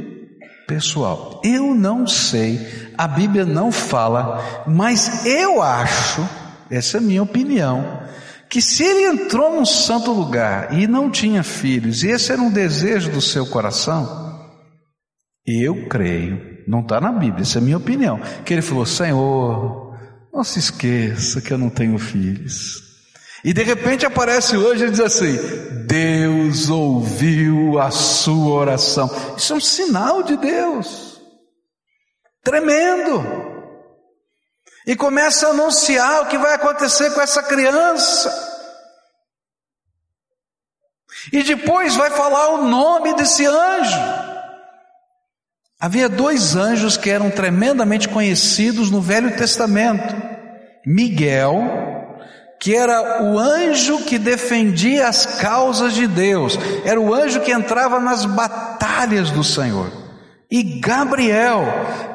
pessoal. 0.68 1.40
Eu 1.42 1.74
não 1.74 2.06
sei, 2.06 2.61
a 2.98 3.09
Bíblia 3.09 3.46
não 3.46 3.72
fala, 3.72 4.64
mas 4.66 5.24
eu 5.24 5.62
acho, 5.62 6.28
essa 6.70 6.98
é 6.98 7.00
a 7.00 7.02
minha 7.02 7.22
opinião, 7.22 8.02
que 8.50 8.61
se 8.61 8.85
ele 8.85 9.06
entrou 9.06 9.54
num 9.54 9.64
santo 9.64 10.12
lugar 10.12 10.78
e 10.78 10.87
não 10.87 11.11
tinha 11.11 11.42
filhos, 11.42 12.02
e 12.02 12.09
esse 12.11 12.30
era 12.33 12.42
um 12.42 12.52
desejo 12.52 13.11
do 13.11 13.22
seu 13.22 13.46
coração, 13.46 14.46
eu 15.46 15.88
creio, 15.88 16.38
não 16.68 16.80
está 16.80 17.00
na 17.00 17.12
Bíblia, 17.12 17.42
essa 17.42 17.59
é 17.59 17.62
a 17.62 17.64
minha 17.64 17.78
opinião, 17.78 18.20
que 18.44 18.52
ele 18.52 18.62
falou: 18.62 18.85
Senhor, 18.85 19.89
não 20.32 20.44
se 20.44 20.58
esqueça 20.58 21.40
que 21.40 21.52
eu 21.52 21.58
não 21.58 21.70
tenho 21.70 21.98
filhos. 21.98 22.90
E 23.44 23.52
de 23.52 23.62
repente 23.62 24.04
aparece 24.04 24.56
hoje 24.56 24.84
e 24.84 24.90
diz 24.90 25.00
assim: 25.00 25.36
Deus 25.86 26.68
ouviu 26.68 27.78
a 27.78 27.90
sua 27.90 28.60
oração. 28.60 29.10
Isso 29.36 29.52
é 29.52 29.56
um 29.56 29.60
sinal 29.60 30.22
de 30.22 30.36
Deus. 30.36 31.20
Tremendo. 32.42 33.24
E 34.86 34.96
começa 34.96 35.46
a 35.46 35.50
anunciar 35.50 36.22
o 36.22 36.26
que 36.26 36.38
vai 36.38 36.54
acontecer 36.54 37.10
com 37.12 37.20
essa 37.20 37.42
criança. 37.42 38.48
E 41.32 41.42
depois 41.42 41.96
vai 41.96 42.10
falar 42.10 42.48
o 42.50 42.68
nome 42.68 43.14
desse 43.14 43.44
anjo. 43.46 44.29
Havia 45.80 46.10
dois 46.10 46.56
anjos 46.56 46.98
que 46.98 47.08
eram 47.08 47.30
tremendamente 47.30 48.06
conhecidos 48.06 48.90
no 48.90 49.00
Velho 49.00 49.34
Testamento. 49.34 50.14
Miguel, 50.86 51.62
que 52.60 52.76
era 52.76 53.22
o 53.22 53.38
anjo 53.38 54.04
que 54.04 54.18
defendia 54.18 55.08
as 55.08 55.24
causas 55.24 55.94
de 55.94 56.06
Deus, 56.06 56.58
era 56.84 57.00
o 57.00 57.14
anjo 57.14 57.40
que 57.40 57.50
entrava 57.50 57.98
nas 57.98 58.26
batalhas 58.26 59.30
do 59.30 59.42
Senhor. 59.42 59.90
E 60.50 60.62
Gabriel, 60.80 61.64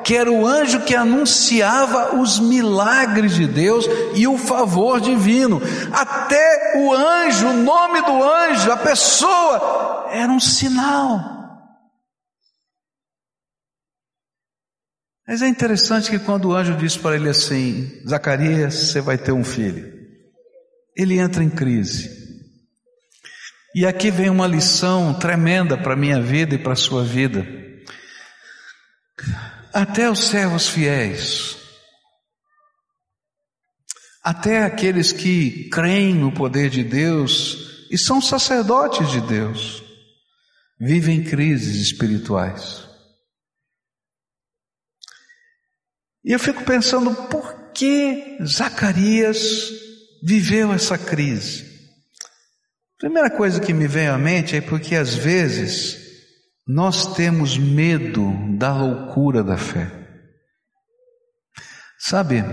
que 0.04 0.16
era 0.16 0.32
o 0.32 0.46
anjo 0.46 0.82
que 0.82 0.94
anunciava 0.94 2.18
os 2.18 2.40
milagres 2.40 3.34
de 3.34 3.48
Deus 3.48 3.90
e 4.14 4.28
o 4.28 4.38
favor 4.38 5.02
divino. 5.02 5.60
Até 5.92 6.74
o 6.76 6.94
anjo, 6.94 7.48
o 7.48 7.54
nome 7.54 8.02
do 8.02 8.22
anjo, 8.22 8.72
a 8.72 8.78
pessoa, 8.78 10.10
era 10.12 10.32
um 10.32 10.40
sinal. 10.40 11.35
Mas 15.28 15.42
é 15.42 15.48
interessante 15.48 16.12
que 16.12 16.20
quando 16.20 16.50
o 16.50 16.56
anjo 16.56 16.76
diz 16.78 16.96
para 16.96 17.16
ele 17.16 17.30
assim: 17.30 18.02
Zacarias, 18.08 18.76
você 18.76 19.02
vai 19.02 19.18
ter 19.18 19.32
um 19.32 19.44
filho, 19.44 19.92
ele 20.96 21.18
entra 21.18 21.44
em 21.44 21.50
crise. 21.50 22.26
E 23.74 23.86
aqui 23.86 24.10
vem 24.10 24.30
uma 24.30 24.48
lição 24.48 25.14
tremenda 25.14 25.78
para 25.78 25.94
a 25.94 25.98
minha 25.98 26.22
vida 26.22 26.56
e 26.56 26.58
para 26.58 26.74
a 26.74 26.78
sua 26.78 27.04
vida. 27.04 27.46
Até 29.74 30.10
os 30.10 30.28
servos 30.28 30.70
fiéis, 30.70 31.58
até 34.24 34.64
aqueles 34.64 35.12
que 35.12 35.68
creem 35.70 36.14
no 36.14 36.32
poder 36.32 36.70
de 36.70 36.84
Deus 36.84 37.88
e 37.92 37.98
são 37.98 38.22
sacerdotes 38.22 39.12
de 39.12 39.20
Deus, 39.20 39.84
vivem 40.80 41.24
crises 41.24 41.76
espirituais. 41.76 42.95
E 46.26 46.32
eu 46.34 46.40
fico 46.40 46.64
pensando, 46.64 47.14
por 47.28 47.72
que 47.72 48.40
Zacarias 48.44 49.72
viveu 50.24 50.74
essa 50.74 50.98
crise? 50.98 51.64
Primeira 52.98 53.30
coisa 53.30 53.60
que 53.60 53.72
me 53.72 53.88
vem 53.88 54.08
à 54.08 54.18
mente 54.18 54.56
é 54.56 54.62
porque 54.62 54.96
às 54.96 55.14
vezes 55.14 56.04
nós 56.68 57.14
temos 57.14 57.60
medo 57.60 58.34
da 58.58 58.74
loucura 58.74 59.44
da 59.44 59.56
fé. 59.56 59.92
Sabe, 62.00 62.44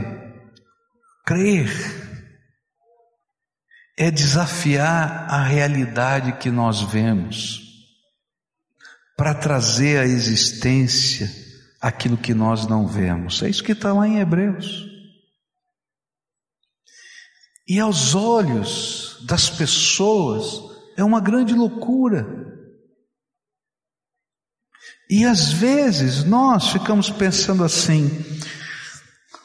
crer 1.24 1.70
é 3.96 4.10
desafiar 4.10 5.26
a 5.30 5.44
realidade 5.44 6.32
que 6.32 6.50
nós 6.50 6.82
vemos 6.82 7.60
para 9.16 9.34
trazer 9.34 9.98
à 10.00 10.04
existência 10.04 11.30
aquilo 11.82 12.16
que 12.16 12.32
nós 12.32 12.68
não 12.68 12.86
vemos. 12.86 13.42
É 13.42 13.50
isso 13.50 13.64
que 13.64 13.72
está 13.72 13.92
lá 13.92 14.06
em 14.06 14.20
Hebreus. 14.20 14.86
E 17.66 17.80
aos 17.80 18.14
olhos 18.14 19.18
das 19.26 19.50
pessoas 19.50 20.60
é 20.96 21.02
uma 21.02 21.20
grande 21.20 21.54
loucura. 21.54 22.40
E 25.10 25.24
às 25.24 25.52
vezes 25.52 26.24
nós 26.24 26.68
ficamos 26.70 27.10
pensando 27.10 27.64
assim: 27.64 28.08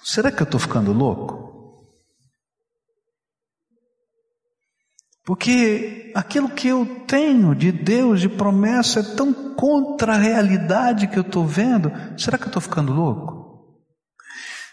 será 0.03 0.31
que 0.31 0.41
eu 0.41 0.45
estou 0.45 0.59
ficando 0.59 0.93
louco? 0.93 1.46
Porque 5.27 6.09
aquilo 6.15 6.47
que 6.47 6.69
eu 6.69 7.03
tenho 7.05 7.53
de 7.53 7.69
Deus, 7.69 8.21
de 8.21 8.29
promessa, 8.29 9.01
é 9.01 9.15
tão 9.17 9.33
contra 9.33 10.13
a 10.13 10.17
realidade 10.17 11.05
que 11.05 11.19
eu 11.19 11.21
estou 11.21 11.45
vendo. 11.45 11.91
Será 12.17 12.37
que 12.37 12.45
eu 12.45 12.47
estou 12.47 12.61
ficando 12.61 12.93
louco? 12.93 13.75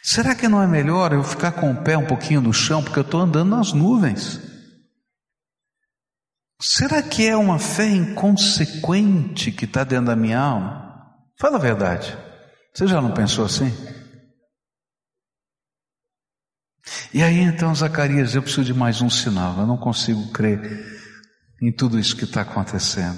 Será 0.01 0.33
que 0.33 0.47
não 0.47 0.63
é 0.63 0.67
melhor 0.69 1.13
eu 1.13 1.25
ficar 1.25 1.51
com 1.51 1.73
o 1.73 1.83
pé 1.83 1.99
um 1.99 2.07
pouquinho 2.07 2.41
no 2.41 2.53
chão, 2.53 2.85
porque 2.85 3.01
eu 3.01 3.03
estou 3.03 3.21
andando 3.21 3.51
nas 3.51 3.73
nuvens? 3.73 4.41
Será 6.63 7.03
que 7.03 7.27
é 7.27 7.37
uma 7.37 7.59
fé 7.59 7.89
inconsequente 7.89 9.51
que 9.51 9.65
está 9.65 9.83
dentro 9.83 10.07
da 10.07 10.15
minha 10.15 10.39
alma? 10.39 11.03
Fala 11.37 11.57
a 11.57 11.61
verdade. 11.61 12.17
Você 12.73 12.87
já 12.87 13.03
não 13.03 13.13
pensou 13.13 13.45
assim? 13.45 13.73
E 17.15 17.23
aí 17.23 17.39
então, 17.39 17.73
Zacarias, 17.73 18.35
eu 18.35 18.43
preciso 18.43 18.65
de 18.65 18.75
mais 18.75 19.01
um 19.01 19.09
sinal. 19.09 19.57
Eu 19.61 19.69
não 19.69 19.77
consigo 19.77 20.33
crer 20.33 20.85
em 21.63 21.71
tudo 21.71 21.97
isso 21.97 22.17
que 22.17 22.25
está 22.25 22.41
acontecendo. 22.41 23.17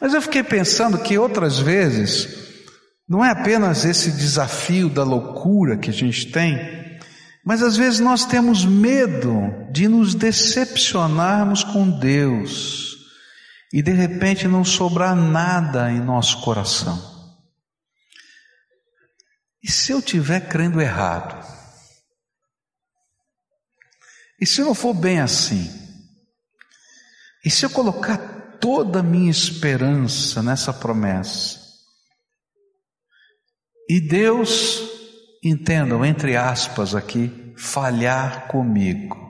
Mas 0.00 0.14
eu 0.14 0.22
fiquei 0.22 0.42
pensando 0.42 0.96
que 0.96 1.18
outras 1.18 1.58
vezes 1.58 2.26
não 3.06 3.22
é 3.22 3.32
apenas 3.32 3.84
esse 3.84 4.10
desafio 4.10 4.88
da 4.88 5.04
loucura 5.04 5.76
que 5.76 5.90
a 5.90 5.92
gente 5.92 6.32
tem, 6.32 6.98
mas 7.44 7.62
às 7.62 7.76
vezes 7.76 8.00
nós 8.00 8.24
temos 8.24 8.64
medo 8.64 9.38
de 9.70 9.86
nos 9.86 10.14
decepcionarmos 10.14 11.62
com 11.62 11.98
Deus 11.98 12.96
e 13.74 13.82
de 13.82 13.92
repente 13.92 14.48
não 14.48 14.64
sobrar 14.64 15.14
nada 15.14 15.92
em 15.92 16.00
nosso 16.00 16.40
coração. 16.40 16.98
E 19.62 19.70
se 19.70 19.92
eu 19.92 19.98
estiver 19.98 20.48
crendo 20.48 20.80
errado? 20.80 21.59
E 24.40 24.46
se 24.46 24.62
não 24.62 24.74
for 24.74 24.94
bem 24.94 25.20
assim? 25.20 25.70
E 27.44 27.50
se 27.50 27.64
eu 27.64 27.70
colocar 27.70 28.16
toda 28.60 29.00
a 29.00 29.02
minha 29.02 29.30
esperança 29.30 30.42
nessa 30.42 30.72
promessa? 30.72 31.60
E 33.88 34.00
Deus, 34.00 34.80
entendam, 35.42 36.04
entre 36.04 36.36
aspas 36.36 36.94
aqui, 36.94 37.52
falhar 37.56 38.46
comigo. 38.46 39.28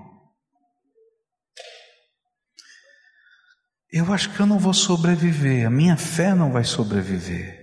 Eu 3.92 4.12
acho 4.12 4.32
que 4.32 4.40
eu 4.40 4.46
não 4.46 4.58
vou 4.58 4.72
sobreviver, 4.72 5.66
a 5.66 5.70
minha 5.70 5.96
fé 5.96 6.34
não 6.34 6.52
vai 6.52 6.62
sobreviver. 6.62 7.58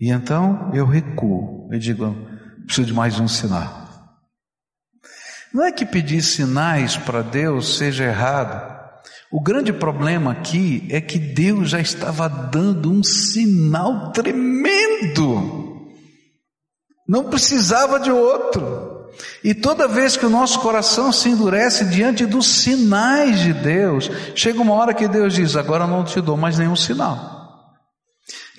E 0.00 0.10
então 0.10 0.70
eu 0.74 0.86
recuo, 0.86 1.68
eu 1.70 1.78
digo, 1.78 2.14
preciso 2.64 2.86
de 2.86 2.94
mais 2.94 3.20
um 3.20 3.28
sinal. 3.28 3.81
Não 5.52 5.64
é 5.64 5.72
que 5.72 5.84
pedir 5.84 6.22
sinais 6.22 6.96
para 6.96 7.22
Deus 7.22 7.76
seja 7.76 8.04
errado. 8.04 8.72
O 9.30 9.40
grande 9.40 9.72
problema 9.72 10.32
aqui 10.32 10.86
é 10.90 11.00
que 11.00 11.18
Deus 11.18 11.70
já 11.70 11.80
estava 11.80 12.28
dando 12.28 12.90
um 12.90 13.02
sinal 13.02 14.12
tremendo. 14.12 15.90
Não 17.08 17.24
precisava 17.24 17.98
de 17.98 18.10
outro. 18.10 18.92
E 19.44 19.54
toda 19.54 19.88
vez 19.88 20.16
que 20.16 20.24
o 20.24 20.30
nosso 20.30 20.60
coração 20.60 21.12
se 21.12 21.28
endurece 21.28 21.84
diante 21.86 22.24
dos 22.24 22.46
sinais 22.46 23.40
de 23.40 23.52
Deus, 23.52 24.10
chega 24.34 24.60
uma 24.60 24.74
hora 24.74 24.94
que 24.94 25.08
Deus 25.08 25.34
diz: 25.34 25.56
Agora 25.56 25.86
não 25.86 26.04
te 26.04 26.20
dou 26.20 26.36
mais 26.36 26.58
nenhum 26.58 26.76
sinal. 26.76 27.31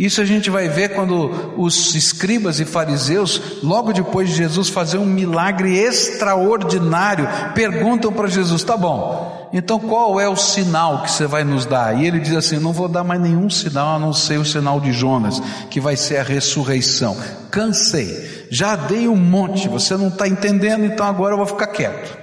Isso 0.03 0.19
a 0.19 0.25
gente 0.25 0.49
vai 0.49 0.67
ver 0.67 0.89
quando 0.89 1.53
os 1.55 1.95
escribas 1.95 2.59
e 2.59 2.65
fariseus, 2.65 3.41
logo 3.63 3.93
depois 3.93 4.27
de 4.27 4.35
Jesus 4.35 4.67
fazer 4.67 4.97
um 4.97 5.05
milagre 5.05 5.77
extraordinário, 5.77 7.25
perguntam 7.55 8.11
para 8.11 8.27
Jesus: 8.27 8.65
Tá 8.65 8.75
bom, 8.75 9.49
então 9.53 9.79
qual 9.79 10.19
é 10.19 10.27
o 10.27 10.35
sinal 10.35 11.03
que 11.03 11.09
você 11.09 11.25
vai 11.25 11.45
nos 11.45 11.65
dar? 11.65 11.97
E 11.97 12.05
ele 12.05 12.19
diz 12.19 12.35
assim: 12.35 12.59
Não 12.59 12.73
vou 12.73 12.89
dar 12.89 13.05
mais 13.05 13.21
nenhum 13.21 13.49
sinal 13.49 13.95
a 13.95 13.99
não 13.99 14.11
ser 14.11 14.37
o 14.37 14.45
sinal 14.45 14.81
de 14.81 14.91
Jonas, 14.91 15.41
que 15.69 15.79
vai 15.79 15.95
ser 15.95 16.17
a 16.17 16.23
ressurreição. 16.23 17.15
Cansei 17.49 18.43
já 18.51 18.75
dei 18.75 19.07
um 19.07 19.15
monte, 19.15 19.69
você 19.69 19.95
não 19.95 20.09
está 20.09 20.27
entendendo, 20.27 20.83
então 20.83 21.07
agora 21.07 21.33
eu 21.33 21.37
vou 21.37 21.47
ficar 21.47 21.67
quieto. 21.67 22.17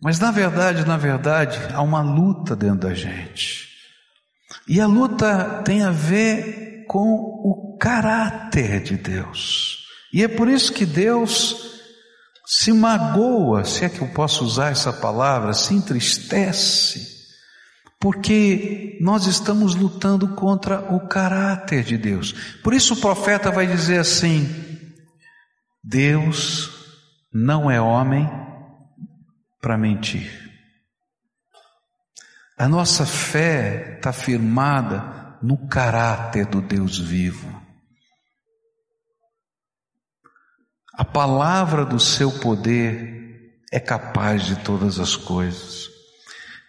Mas 0.00 0.20
na 0.20 0.30
verdade, 0.30 0.86
na 0.86 0.96
verdade, 0.96 1.58
há 1.74 1.82
uma 1.82 2.00
luta 2.00 2.54
dentro 2.54 2.88
da 2.88 2.94
gente. 2.94 3.73
E 4.66 4.80
a 4.80 4.86
luta 4.86 5.62
tem 5.64 5.82
a 5.82 5.90
ver 5.90 6.84
com 6.86 7.14
o 7.14 7.76
caráter 7.78 8.82
de 8.82 8.96
Deus. 8.96 9.84
E 10.12 10.22
é 10.22 10.28
por 10.28 10.48
isso 10.48 10.72
que 10.72 10.86
Deus 10.86 11.80
se 12.46 12.72
magoa, 12.72 13.64
se 13.64 13.84
é 13.84 13.88
que 13.88 14.00
eu 14.00 14.08
posso 14.08 14.44
usar 14.44 14.70
essa 14.70 14.92
palavra, 14.92 15.52
se 15.54 15.74
entristece 15.74 17.14
porque 18.04 18.98
nós 19.00 19.26
estamos 19.26 19.74
lutando 19.74 20.28
contra 20.34 20.94
o 20.94 21.08
caráter 21.08 21.82
de 21.82 21.96
Deus. 21.96 22.34
Por 22.62 22.74
isso 22.74 22.92
o 22.92 23.00
profeta 23.00 23.50
vai 23.50 23.66
dizer 23.66 23.98
assim: 23.98 24.46
Deus 25.82 26.70
não 27.32 27.70
é 27.70 27.80
homem 27.80 28.28
para 29.58 29.78
mentir. 29.78 30.43
A 32.56 32.68
nossa 32.68 33.04
fé 33.04 33.96
está 33.96 34.12
firmada 34.12 35.36
no 35.42 35.68
caráter 35.68 36.46
do 36.46 36.62
Deus 36.62 36.98
vivo. 36.98 37.62
A 40.96 41.04
palavra 41.04 41.84
do 41.84 41.98
seu 41.98 42.30
poder 42.30 43.60
é 43.72 43.80
capaz 43.80 44.44
de 44.44 44.56
todas 44.56 45.00
as 45.00 45.16
coisas. 45.16 45.88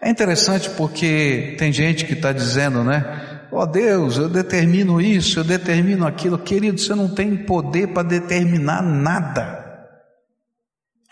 É 0.02 0.10
interessante 0.10 0.70
porque 0.72 1.56
tem 1.60 1.72
gente 1.72 2.06
que 2.06 2.14
está 2.14 2.32
dizendo, 2.32 2.84
né? 2.84 3.48
Ó 3.52 3.62
oh 3.62 3.66
Deus, 3.68 4.18
eu 4.18 4.28
determino 4.28 5.00
isso, 5.00 5.40
eu 5.40 5.44
determino 5.44 6.08
aquilo. 6.08 6.40
Querido, 6.40 6.80
você 6.80 6.96
não 6.96 7.14
tem 7.14 7.38
poder 7.38 7.94
para 7.94 8.08
determinar 8.08 8.82
nada. 8.82 9.65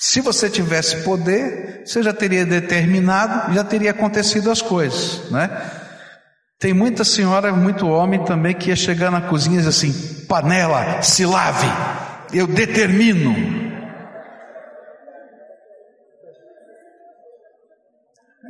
Se 0.06 0.20
você 0.20 0.50
tivesse 0.50 1.02
poder, 1.02 1.84
você 1.86 2.04
já 2.04 2.12
teria 2.12 2.46
determinado, 2.46 3.54
já 3.54 3.64
teria 3.64 3.92
acontecido 3.92 4.52
as 4.52 4.62
coisas, 4.62 5.32
né? 5.32 5.48
Tem 6.60 6.74
muita 6.74 7.06
senhora, 7.06 7.54
muito 7.54 7.88
homem 7.88 8.22
também 8.26 8.54
que 8.54 8.68
ia 8.68 8.76
chegar 8.76 9.10
na 9.10 9.22
cozinha 9.22 9.56
e 9.56 9.58
dizer 9.60 9.70
assim: 9.70 10.26
panela, 10.26 11.02
se 11.02 11.26
lave, 11.26 11.68
eu 12.34 12.46
determino. 12.46 13.34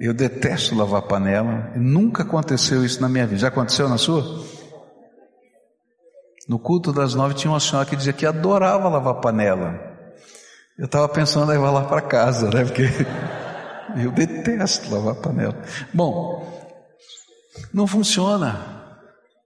Eu 0.01 0.11
detesto 0.11 0.73
lavar 0.73 1.03
panela. 1.03 1.71
Nunca 1.75 2.23
aconteceu 2.23 2.83
isso 2.83 2.99
na 2.99 3.07
minha 3.07 3.27
vida. 3.27 3.41
Já 3.41 3.49
aconteceu 3.49 3.87
na 3.87 3.99
sua? 3.99 4.43
No 6.49 6.57
culto 6.57 6.91
das 6.91 7.13
nove 7.13 7.35
tinha 7.35 7.51
uma 7.51 7.59
senhora 7.59 7.87
que 7.87 7.95
dizia 7.95 8.11
que 8.11 8.25
adorava 8.25 8.89
lavar 8.89 9.21
panela. 9.21 9.92
Eu 10.77 10.85
estava 10.85 11.07
pensando 11.07 11.51
em 11.51 11.55
levar 11.55 11.71
lá 11.71 11.85
para 11.85 12.01
casa, 12.01 12.49
né? 12.49 12.65
Porque 12.65 12.83
eu 14.01 14.11
detesto 14.11 14.93
lavar 14.93 15.15
panela. 15.15 15.61
Bom, 15.93 16.51
não 17.73 17.85
funciona. 17.85 18.71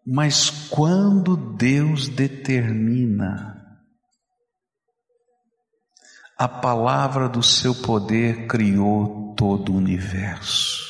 Mas 0.06 0.50
quando 0.70 1.36
Deus 1.36 2.08
determina 2.08 3.58
a 6.38 6.48
palavra 6.48 7.28
do 7.28 7.42
seu 7.42 7.74
poder 7.74 8.48
criou 8.48 9.34
todo 9.36 9.74
o 9.74 9.76
universo. 9.76 10.86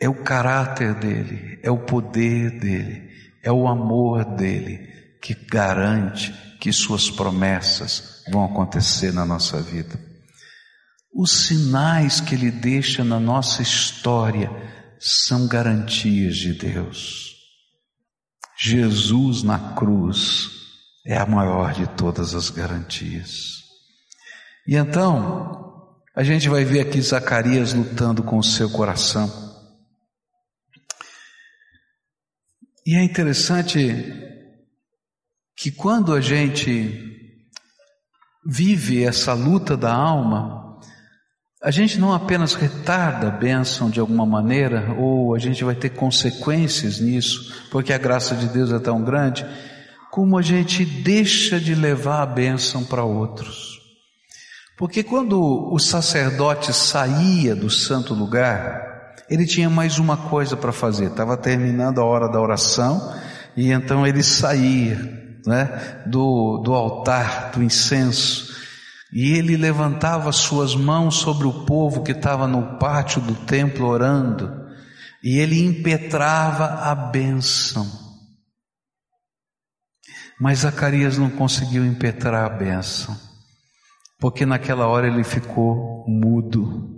É 0.00 0.08
o 0.08 0.22
caráter 0.22 0.94
dele, 0.94 1.58
é 1.62 1.70
o 1.70 1.78
poder 1.78 2.58
dele, 2.58 3.08
é 3.42 3.50
o 3.50 3.66
amor 3.66 4.24
dele 4.24 4.86
que 5.20 5.34
garante 5.34 6.32
que 6.60 6.72
suas 6.72 7.10
promessas 7.10 8.17
vão 8.30 8.44
acontecer 8.44 9.12
na 9.12 9.24
nossa 9.24 9.60
vida. 9.60 9.98
Os 11.14 11.46
sinais 11.46 12.20
que 12.20 12.34
ele 12.34 12.50
deixa 12.50 13.02
na 13.02 13.18
nossa 13.18 13.62
história 13.62 14.50
são 15.00 15.46
garantias 15.46 16.36
de 16.36 16.52
Deus. 16.52 17.34
Jesus 18.60 19.42
na 19.42 19.74
cruz 19.74 20.50
é 21.06 21.16
a 21.16 21.26
maior 21.26 21.72
de 21.72 21.86
todas 21.86 22.34
as 22.34 22.50
garantias. 22.50 23.58
E 24.66 24.76
então, 24.76 25.68
a 26.14 26.22
gente 26.22 26.48
vai 26.48 26.64
ver 26.64 26.80
aqui 26.80 27.00
Zacarias 27.00 27.72
lutando 27.72 28.22
com 28.22 28.38
o 28.38 28.44
seu 28.44 28.68
coração. 28.68 29.48
E 32.84 32.96
é 32.96 33.02
interessante 33.02 33.78
que 35.56 35.70
quando 35.70 36.12
a 36.12 36.20
gente 36.20 37.17
vive 38.50 39.04
essa 39.04 39.34
luta 39.34 39.76
da 39.76 39.92
alma, 39.92 40.78
a 41.62 41.70
gente 41.70 41.98
não 41.98 42.14
apenas 42.14 42.54
retarda 42.54 43.28
a 43.28 43.30
bênção 43.30 43.90
de 43.90 44.00
alguma 44.00 44.24
maneira, 44.24 44.94
ou 44.96 45.34
a 45.34 45.38
gente 45.38 45.62
vai 45.62 45.74
ter 45.74 45.90
consequências 45.90 46.98
nisso, 46.98 47.68
porque 47.70 47.92
a 47.92 47.98
graça 47.98 48.34
de 48.34 48.48
Deus 48.48 48.72
é 48.72 48.78
tão 48.78 49.04
grande, 49.04 49.44
como 50.10 50.38
a 50.38 50.42
gente 50.42 50.82
deixa 50.82 51.60
de 51.60 51.74
levar 51.74 52.22
a 52.22 52.26
bênção 52.26 52.82
para 52.84 53.04
outros. 53.04 53.80
Porque 54.78 55.02
quando 55.02 55.70
o 55.70 55.78
sacerdote 55.78 56.72
saía 56.72 57.54
do 57.54 57.68
santo 57.68 58.14
lugar, 58.14 59.14
ele 59.28 59.44
tinha 59.44 59.68
mais 59.68 59.98
uma 59.98 60.16
coisa 60.16 60.56
para 60.56 60.72
fazer, 60.72 61.08
estava 61.08 61.36
terminando 61.36 62.00
a 62.00 62.04
hora 62.04 62.28
da 62.28 62.40
oração, 62.40 63.14
e 63.54 63.72
então 63.72 64.06
ele 64.06 64.22
saía 64.22 65.27
né, 65.48 66.02
do, 66.06 66.58
do 66.58 66.74
altar, 66.74 67.52
do 67.52 67.62
incenso, 67.62 68.54
e 69.10 69.32
ele 69.32 69.56
levantava 69.56 70.30
suas 70.30 70.74
mãos 70.76 71.14
sobre 71.16 71.46
o 71.46 71.64
povo 71.64 72.02
que 72.02 72.12
estava 72.12 72.46
no 72.46 72.78
pátio 72.78 73.22
do 73.22 73.34
templo 73.34 73.86
orando, 73.86 74.68
e 75.24 75.38
ele 75.38 75.64
impetrava 75.64 76.66
a 76.90 76.94
bênção. 76.94 77.90
Mas 80.38 80.58
Zacarias 80.58 81.16
não 81.16 81.30
conseguiu 81.30 81.84
impetrar 81.84 82.44
a 82.44 82.54
bênção, 82.54 83.16
porque 84.20 84.44
naquela 84.44 84.86
hora 84.86 85.06
ele 85.06 85.24
ficou 85.24 86.04
mudo. 86.06 86.94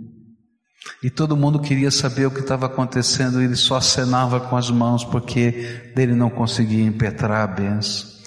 E 1.01 1.09
todo 1.09 1.37
mundo 1.37 1.61
queria 1.61 1.89
saber 1.89 2.25
o 2.25 2.31
que 2.31 2.41
estava 2.41 2.65
acontecendo, 2.65 3.41
ele 3.41 3.55
só 3.55 3.77
acenava 3.77 4.41
com 4.41 4.57
as 4.57 4.69
mãos 4.69 5.05
porque 5.05 5.91
dele 5.95 6.13
não 6.13 6.29
conseguia 6.29 6.83
impetrar 6.83 7.43
a 7.43 7.47
bênção. 7.47 8.20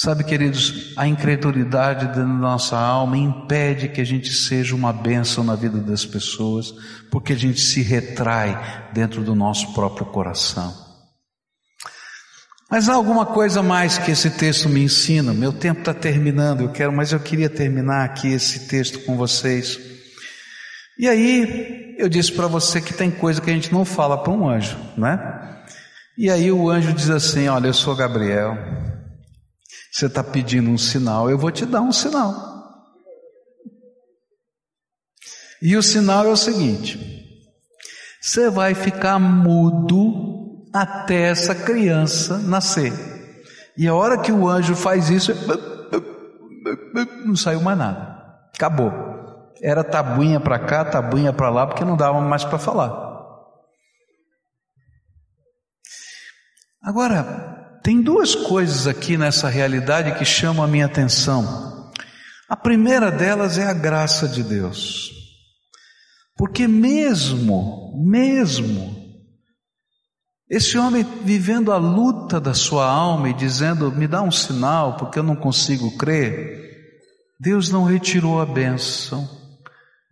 Sabe, 0.00 0.22
queridos, 0.22 0.92
a 0.96 1.08
incredulidade 1.08 2.06
da 2.16 2.24
nossa 2.24 2.78
alma 2.78 3.18
impede 3.18 3.88
que 3.88 4.00
a 4.00 4.06
gente 4.06 4.32
seja 4.32 4.72
uma 4.72 4.92
bênção 4.92 5.42
na 5.42 5.56
vida 5.56 5.78
das 5.78 6.06
pessoas, 6.06 6.72
porque 7.10 7.32
a 7.32 7.36
gente 7.36 7.60
se 7.60 7.82
retrai 7.82 8.90
dentro 8.92 9.24
do 9.24 9.34
nosso 9.34 9.74
próprio 9.74 10.06
coração. 10.06 10.72
Mas 12.70 12.88
há 12.88 12.94
alguma 12.94 13.26
coisa 13.26 13.60
mais 13.60 13.98
que 13.98 14.12
esse 14.12 14.30
texto 14.30 14.68
me 14.68 14.84
ensina. 14.84 15.34
Meu 15.34 15.52
tempo 15.52 15.80
está 15.80 15.92
terminando, 15.92 16.60
eu 16.60 16.68
quero, 16.70 16.92
mas 16.92 17.10
eu 17.10 17.18
queria 17.18 17.50
terminar 17.50 18.04
aqui 18.04 18.28
esse 18.28 18.68
texto 18.68 19.00
com 19.00 19.16
vocês. 19.16 19.80
E 20.96 21.08
aí, 21.08 21.96
eu 21.98 22.08
disse 22.08 22.30
para 22.30 22.46
você 22.46 22.80
que 22.80 22.94
tem 22.94 23.10
coisa 23.10 23.40
que 23.40 23.50
a 23.50 23.52
gente 23.52 23.72
não 23.72 23.84
fala 23.84 24.16
para 24.16 24.32
um 24.32 24.48
anjo, 24.48 24.76
né? 24.96 25.18
E 26.16 26.30
aí 26.30 26.52
o 26.52 26.70
anjo 26.70 26.92
diz 26.92 27.10
assim: 27.10 27.48
Olha, 27.48 27.66
eu 27.66 27.74
sou 27.74 27.96
Gabriel. 27.96 28.56
Você 29.98 30.06
está 30.06 30.22
pedindo 30.22 30.70
um 30.70 30.78
sinal, 30.78 31.28
eu 31.28 31.36
vou 31.36 31.50
te 31.50 31.66
dar 31.66 31.80
um 31.80 31.90
sinal. 31.90 32.32
E 35.60 35.76
o 35.76 35.82
sinal 35.82 36.24
é 36.24 36.28
o 36.28 36.36
seguinte: 36.36 37.36
você 38.22 38.48
vai 38.48 38.74
ficar 38.74 39.18
mudo 39.18 40.68
até 40.72 41.22
essa 41.22 41.52
criança 41.52 42.38
nascer. 42.38 42.92
E 43.76 43.88
a 43.88 43.94
hora 43.96 44.20
que 44.20 44.30
o 44.30 44.48
anjo 44.48 44.76
faz 44.76 45.10
isso, 45.10 45.32
não 47.26 47.34
saiu 47.34 47.60
mais 47.60 47.76
nada. 47.76 48.24
Acabou. 48.54 48.92
Era 49.60 49.82
tabuinha 49.82 50.38
para 50.38 50.60
cá, 50.60 50.84
tabuinha 50.84 51.32
para 51.32 51.50
lá, 51.50 51.66
porque 51.66 51.84
não 51.84 51.96
dava 51.96 52.20
mais 52.20 52.44
para 52.44 52.60
falar. 52.60 53.08
Agora, 56.80 57.57
tem 57.88 58.02
duas 58.02 58.34
coisas 58.34 58.86
aqui 58.86 59.16
nessa 59.16 59.48
realidade 59.48 60.18
que 60.18 60.24
chamam 60.26 60.62
a 60.62 60.68
minha 60.68 60.84
atenção. 60.84 61.90
A 62.46 62.54
primeira 62.54 63.10
delas 63.10 63.56
é 63.56 63.64
a 63.64 63.72
graça 63.72 64.28
de 64.28 64.42
Deus. 64.42 65.10
Porque 66.36 66.68
mesmo, 66.68 67.98
mesmo, 68.06 68.94
esse 70.50 70.76
homem 70.76 71.02
vivendo 71.24 71.72
a 71.72 71.78
luta 71.78 72.38
da 72.38 72.52
sua 72.52 72.86
alma 72.86 73.30
e 73.30 73.32
dizendo, 73.32 73.90
me 73.90 74.06
dá 74.06 74.20
um 74.20 74.30
sinal, 74.30 74.98
porque 74.98 75.18
eu 75.18 75.22
não 75.22 75.34
consigo 75.34 75.96
crer, 75.96 76.60
Deus 77.40 77.70
não 77.70 77.84
retirou 77.84 78.38
a 78.38 78.44
bênção, 78.44 79.26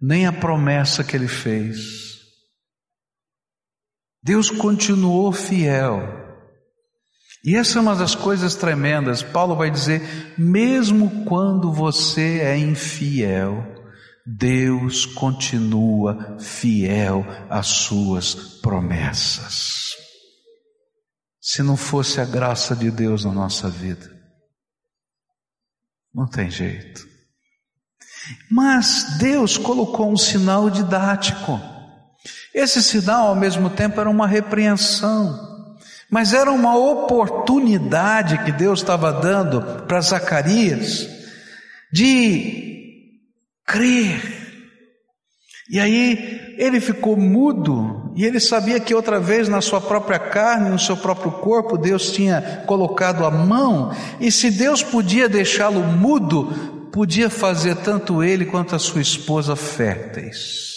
nem 0.01 0.27
a 0.27 0.33
promessa 0.33 1.05
que 1.05 1.15
ele 1.15 1.29
fez. 1.29 1.77
Deus 4.23 4.49
continuou 4.49 5.31
fiel. 5.31 6.26
E 7.47 7.55
essa 7.55 7.79
é 7.79 7.81
uma 7.81 7.95
das 7.95 8.17
coisas 8.17 8.57
tremendas. 8.57 9.23
Paulo 9.23 9.55
vai 9.55 9.71
dizer: 9.71 10.35
mesmo 10.37 11.25
quando 11.25 11.73
você 11.73 12.41
é 12.41 12.59
infiel, 12.59 13.65
Deus 14.27 15.07
continua 15.07 16.37
fiel 16.41 17.25
às 17.49 17.69
suas 17.69 18.35
promessas. 18.35 19.95
Se 21.41 21.63
não 21.63 21.77
fosse 21.77 22.21
a 22.21 22.25
graça 22.25 22.75
de 22.75 22.91
Deus 22.91 23.25
na 23.25 23.31
nossa 23.31 23.71
vida, 23.71 24.11
não 26.13 26.27
tem 26.27 26.51
jeito. 26.51 27.07
Mas 28.51 29.19
Deus 29.19 29.57
colocou 29.57 30.11
um 30.11 30.17
sinal 30.17 30.69
didático. 30.69 31.61
Esse 32.53 32.83
sinal, 32.83 33.29
ao 33.29 33.37
mesmo 33.37 33.71
tempo, 33.71 34.01
era 34.01 34.11
uma 34.11 34.27
repreensão. 34.27 35.46
Mas 36.11 36.33
era 36.33 36.53
uma 36.53 36.77
oportunidade 36.77 38.45
que 38.45 38.53
Deus 38.53 38.81
estava 38.81 39.13
dando 39.13 39.61
para 39.87 40.01
Zacarias 40.01 41.09
de 41.93 42.67
crer. 43.67 44.47
E 45.69 45.81
aí 45.81 46.55
ele 46.57 46.81
ficou 46.81 47.17
mudo 47.17 48.13
e 48.15 48.25
ele 48.25 48.39
sabia 48.39 48.79
que 48.79 48.95
outra 48.95 49.19
vez 49.19 49.49
na 49.49 49.61
sua 49.61 49.81
própria 49.81 50.19
carne, 50.19 50.71
no 50.71 50.79
seu 50.79 50.97
próprio 50.97 51.33
corpo, 51.33 51.77
Deus 51.77 52.13
tinha 52.13 52.63
colocado 52.67 53.27
a 53.27 53.31
mão, 53.31 53.95
e 54.19 54.33
se 54.33 54.51
Deus 54.51 54.83
podia 54.83 55.29
deixá-lo 55.29 55.83
mudo, 55.83 56.89
podia 56.93 57.29
fazer 57.29 57.77
tanto 57.77 58.23
ele 58.23 58.47
quanto 58.47 58.75
a 58.75 58.79
sua 58.79 59.03
esposa 59.03 59.55
férteis. 59.55 60.77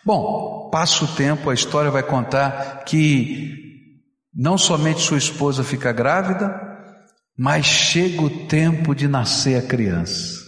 Bom, 0.03 0.69
passa 0.71 1.05
o 1.05 1.15
tempo, 1.15 1.49
a 1.49 1.53
história 1.53 1.91
vai 1.91 2.03
contar 2.03 2.83
que 2.83 3.65
não 4.33 4.57
somente 4.57 5.01
sua 5.01 5.17
esposa 5.17 5.63
fica 5.63 5.91
grávida, 5.91 6.53
mas 7.37 7.65
chega 7.65 8.21
o 8.21 8.47
tempo 8.47 8.95
de 8.95 9.07
nascer 9.07 9.57
a 9.57 9.67
criança. 9.67 10.43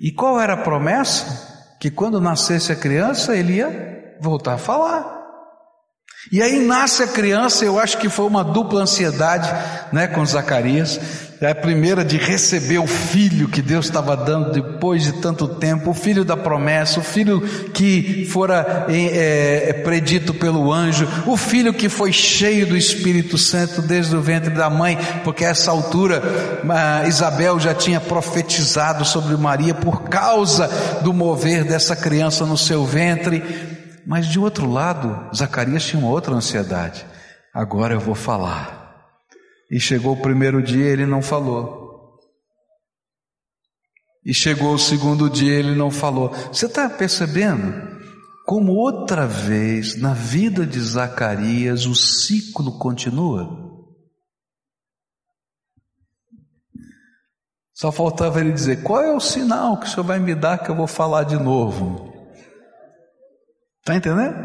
E 0.00 0.12
qual 0.12 0.40
era 0.40 0.52
a 0.52 0.62
promessa? 0.62 1.76
Que 1.80 1.90
quando 1.90 2.20
nascesse 2.20 2.70
a 2.70 2.76
criança, 2.76 3.36
ele 3.36 3.54
ia 3.54 4.16
voltar 4.20 4.54
a 4.54 4.58
falar. 4.58 5.17
E 6.32 6.42
aí 6.42 6.58
nasce 6.58 7.02
a 7.02 7.06
criança, 7.06 7.64
eu 7.64 7.78
acho 7.78 7.96
que 7.98 8.08
foi 8.08 8.26
uma 8.26 8.42
dupla 8.42 8.82
ansiedade, 8.82 9.48
né, 9.92 10.08
com 10.08 10.24
Zacarias. 10.26 11.00
É 11.40 11.52
a 11.52 11.54
primeira 11.54 12.04
de 12.04 12.16
receber 12.16 12.78
o 12.78 12.86
filho 12.88 13.48
que 13.48 13.62
Deus 13.62 13.86
estava 13.86 14.16
dando 14.16 14.50
depois 14.50 15.04
de 15.04 15.12
tanto 15.20 15.46
tempo, 15.46 15.90
o 15.90 15.94
filho 15.94 16.24
da 16.24 16.36
promessa, 16.36 16.98
o 16.98 17.04
filho 17.04 17.40
que 17.72 18.26
fora 18.28 18.86
é, 18.88 19.68
é, 19.68 19.72
predito 19.72 20.34
pelo 20.34 20.72
anjo, 20.72 21.08
o 21.24 21.36
filho 21.36 21.72
que 21.72 21.88
foi 21.88 22.12
cheio 22.12 22.66
do 22.66 22.76
Espírito 22.76 23.38
Santo 23.38 23.80
desde 23.80 24.16
o 24.16 24.20
ventre 24.20 24.50
da 24.50 24.68
mãe, 24.68 24.98
porque 25.22 25.44
a 25.44 25.50
essa 25.50 25.70
altura 25.70 26.20
Isabel 27.06 27.60
já 27.60 27.72
tinha 27.72 28.00
profetizado 28.00 29.04
sobre 29.04 29.36
Maria 29.36 29.74
por 29.74 30.08
causa 30.08 30.68
do 31.04 31.14
mover 31.14 31.62
dessa 31.62 31.94
criança 31.94 32.44
no 32.44 32.58
seu 32.58 32.84
ventre. 32.84 33.77
Mas 34.08 34.26
de 34.26 34.38
outro 34.38 34.66
lado, 34.66 35.28
Zacarias 35.36 35.84
tinha 35.84 36.00
uma 36.00 36.08
outra 36.08 36.32
ansiedade. 36.32 37.04
Agora 37.52 37.92
eu 37.92 38.00
vou 38.00 38.14
falar. 38.14 39.06
E 39.70 39.78
chegou 39.78 40.14
o 40.14 40.22
primeiro 40.22 40.62
dia, 40.62 40.86
ele 40.86 41.04
não 41.04 41.20
falou. 41.20 42.18
E 44.24 44.32
chegou 44.32 44.72
o 44.72 44.78
segundo 44.78 45.28
dia, 45.28 45.52
ele 45.52 45.74
não 45.74 45.90
falou. 45.90 46.30
Você 46.50 46.64
está 46.64 46.88
percebendo? 46.88 47.98
Como 48.46 48.72
outra 48.72 49.26
vez 49.26 50.00
na 50.00 50.14
vida 50.14 50.64
de 50.64 50.80
Zacarias 50.80 51.84
o 51.84 51.94
ciclo 51.94 52.78
continua? 52.78 53.46
Só 57.74 57.92
faltava 57.92 58.40
ele 58.40 58.52
dizer: 58.52 58.82
Qual 58.82 59.02
é 59.02 59.14
o 59.14 59.20
sinal 59.20 59.78
que 59.78 59.84
o 59.84 59.90
senhor 59.90 60.04
vai 60.04 60.18
me 60.18 60.34
dar 60.34 60.56
que 60.56 60.70
eu 60.70 60.74
vou 60.74 60.86
falar 60.86 61.24
de 61.24 61.36
novo? 61.36 62.07
Está 63.88 63.96
entendendo? 63.96 64.36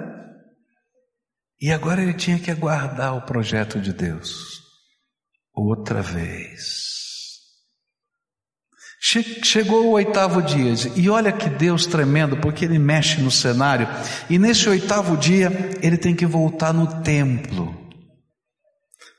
E 1.59 1.69
agora 1.69 2.01
ele 2.01 2.13
tinha 2.13 2.39
que 2.39 2.49
aguardar 2.49 3.17
o 3.17 3.23
projeto 3.23 3.77
de 3.77 3.91
Deus. 3.91 4.61
Outra 5.53 6.01
vez. 6.01 6.93
Chegou 9.43 9.87
o 9.87 9.91
oitavo 9.91 10.41
dia, 10.41 10.73
e 10.95 11.09
olha 11.09 11.33
que 11.33 11.49
Deus 11.49 11.85
tremendo, 11.85 12.37
porque 12.37 12.63
ele 12.63 12.79
mexe 12.79 13.19
no 13.19 13.29
cenário, 13.29 13.85
e 14.29 14.39
nesse 14.39 14.69
oitavo 14.69 15.17
dia 15.17 15.51
ele 15.81 15.97
tem 15.97 16.15
que 16.15 16.25
voltar 16.25 16.73
no 16.73 17.01
templo. 17.01 17.77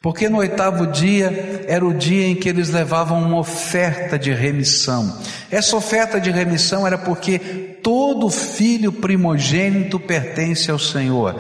Porque 0.03 0.27
no 0.31 0.39
oitavo 0.39 0.87
dia 0.87 1.65
era 1.69 1.85
o 1.85 1.93
dia 1.93 2.27
em 2.27 2.35
que 2.35 2.49
eles 2.49 2.71
levavam 2.71 3.23
uma 3.23 3.39
oferta 3.39 4.19
de 4.19 4.33
remissão. 4.33 5.21
Essa 5.51 5.77
oferta 5.77 6.19
de 6.19 6.31
remissão 6.31 6.87
era 6.87 6.97
porque 6.97 7.74
todo 7.85 8.31
filho 8.31 8.91
primogênito 8.91 10.01
pertence 10.01 10.71
ao 10.71 10.79
Senhor. 10.79 11.37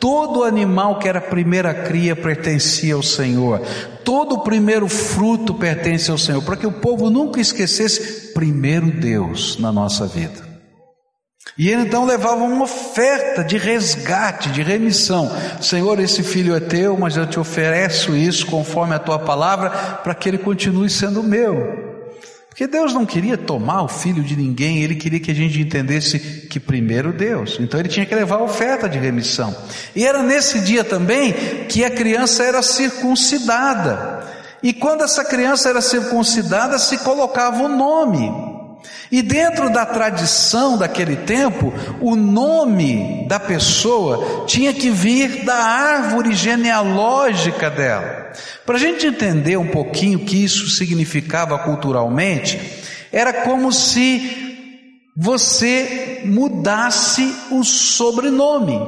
Todo 0.00 0.42
animal 0.42 0.98
que 0.98 1.08
era 1.08 1.20
primeira 1.20 1.72
cria 1.72 2.16
pertencia 2.16 2.94
ao 2.94 3.02
Senhor. 3.02 3.62
Todo 4.04 4.40
primeiro 4.40 4.88
fruto 4.88 5.54
pertence 5.54 6.10
ao 6.10 6.18
Senhor, 6.18 6.42
para 6.42 6.56
que 6.56 6.66
o 6.66 6.72
povo 6.72 7.08
nunca 7.08 7.40
esquecesse 7.40 8.34
primeiro 8.34 8.90
Deus 8.90 9.56
na 9.58 9.72
nossa 9.72 10.06
vida. 10.06 10.44
E 11.56 11.70
ele 11.70 11.82
então 11.82 12.04
levava 12.04 12.42
uma 12.42 12.64
oferta 12.64 13.44
de 13.44 13.56
resgate, 13.56 14.50
de 14.50 14.62
remissão. 14.62 15.30
Senhor, 15.60 16.00
esse 16.00 16.22
filho 16.24 16.54
é 16.56 16.60
teu, 16.60 16.98
mas 16.98 17.16
eu 17.16 17.26
te 17.26 17.38
ofereço 17.38 18.16
isso 18.16 18.46
conforme 18.46 18.94
a 18.94 18.98
tua 18.98 19.20
palavra, 19.20 19.70
para 20.02 20.14
que 20.14 20.28
ele 20.28 20.38
continue 20.38 20.90
sendo 20.90 21.22
meu. 21.22 21.93
Porque 22.54 22.68
Deus 22.68 22.94
não 22.94 23.04
queria 23.04 23.36
tomar 23.36 23.82
o 23.82 23.88
filho 23.88 24.22
de 24.22 24.36
ninguém, 24.36 24.80
ele 24.80 24.94
queria 24.94 25.18
que 25.18 25.32
a 25.32 25.34
gente 25.34 25.60
entendesse 25.60 26.20
que 26.48 26.60
primeiro 26.60 27.12
Deus. 27.12 27.56
Então 27.58 27.80
ele 27.80 27.88
tinha 27.88 28.06
que 28.06 28.14
levar 28.14 28.36
a 28.36 28.44
oferta 28.44 28.88
de 28.88 28.96
remissão. 28.96 29.52
E 29.92 30.06
era 30.06 30.22
nesse 30.22 30.60
dia 30.60 30.84
também 30.84 31.32
que 31.68 31.84
a 31.84 31.90
criança 31.90 32.44
era 32.44 32.62
circuncidada. 32.62 34.22
E 34.62 34.72
quando 34.72 35.02
essa 35.02 35.24
criança 35.24 35.68
era 35.68 35.80
circuncidada, 35.80 36.78
se 36.78 36.98
colocava 36.98 37.60
o 37.64 37.68
nome. 37.68 38.30
E 39.10 39.20
dentro 39.20 39.68
da 39.68 39.84
tradição 39.84 40.78
daquele 40.78 41.16
tempo, 41.16 41.74
o 42.00 42.14
nome 42.14 43.26
da 43.26 43.40
pessoa 43.40 44.44
tinha 44.46 44.72
que 44.72 44.90
vir 44.90 45.44
da 45.44 45.56
árvore 45.56 46.32
genealógica 46.36 47.68
dela. 47.68 48.23
Para 48.66 48.76
a 48.76 48.80
gente 48.80 49.06
entender 49.06 49.56
um 49.56 49.68
pouquinho 49.68 50.18
o 50.18 50.24
que 50.24 50.44
isso 50.44 50.68
significava 50.70 51.58
culturalmente, 51.58 52.58
era 53.12 53.32
como 53.44 53.72
se 53.72 54.44
você 55.16 56.22
mudasse 56.24 57.22
o 57.50 57.62
sobrenome, 57.62 58.80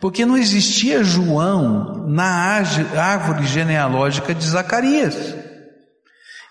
porque 0.00 0.24
não 0.24 0.36
existia 0.36 1.02
João 1.02 2.06
na 2.08 2.62
árvore 2.96 3.46
genealógica 3.46 4.34
de 4.34 4.46
Zacarias. 4.46 5.34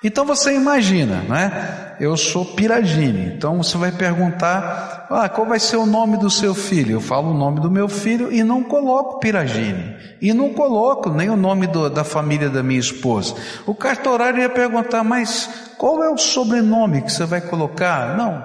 Então 0.04 0.26
você 0.26 0.54
imagina, 0.54 1.22
né? 1.22 1.96
Eu 2.00 2.16
sou 2.16 2.46
Piragine, 2.46 3.34
então 3.36 3.58
você 3.58 3.78
vai 3.78 3.92
perguntar: 3.92 4.99
ah, 5.10 5.28
qual 5.28 5.48
vai 5.48 5.60
ser 5.60 5.78
o 5.78 5.88
nome 5.88 6.18
do 6.18 6.30
seu 6.30 6.54
filho? 6.54 6.94
Eu 6.94 7.02
falo 7.02 7.32
o 7.32 7.38
nome 7.38 7.60
do 7.60 7.72
meu 7.72 7.90
filho 7.90 8.32
e 8.32 8.44
não 8.44 8.64
coloco 8.64 9.20
Piragine, 9.20 9.96
e 10.22 10.32
não 10.34 10.54
coloco 10.54 11.10
nem 11.10 11.32
o 11.32 11.36
nome 11.36 11.66
do, 11.66 11.90
da 11.90 12.04
família 12.04 12.48
da 12.48 12.62
minha 12.62 12.80
esposa. 12.80 13.34
O 13.66 13.74
cartorário 13.74 14.40
ia 14.40 14.50
perguntar: 14.50 15.04
mas 15.04 15.50
qual 15.80 16.04
é 16.04 16.10
o 16.10 16.18
sobrenome 16.18 17.02
que 17.02 17.12
você 17.12 17.26
vai 17.26 17.42
colocar? 17.42 18.16
Não, 18.16 18.44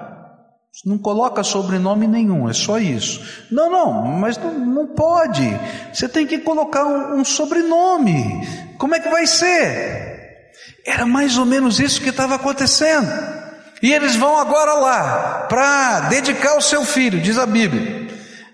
não 0.83 0.97
coloca 0.97 1.43
sobrenome 1.43 2.07
nenhum, 2.07 2.49
é 2.49 2.53
só 2.53 2.79
isso. 2.79 3.45
Não, 3.51 3.69
não, 3.69 4.03
mas 4.17 4.35
não, 4.37 4.51
não 4.51 4.87
pode. 4.87 5.47
Você 5.93 6.09
tem 6.09 6.25
que 6.25 6.39
colocar 6.39 6.83
um, 6.83 7.19
um 7.19 7.23
sobrenome. 7.23 8.41
Como 8.79 8.95
é 8.95 8.99
que 8.99 9.09
vai 9.09 9.27
ser? 9.27 10.51
Era 10.83 11.05
mais 11.05 11.37
ou 11.37 11.45
menos 11.45 11.79
isso 11.79 12.01
que 12.01 12.09
estava 12.09 12.35
acontecendo. 12.35 13.44
E 13.85 13.93
eles 13.93 14.15
vão 14.15 14.39
agora 14.39 14.73
lá 14.73 15.45
para 15.47 16.09
dedicar 16.09 16.57
o 16.57 16.61
seu 16.61 16.83
filho, 16.83 17.21
diz 17.21 17.37
a 17.37 17.45
Bíblia. 17.45 18.07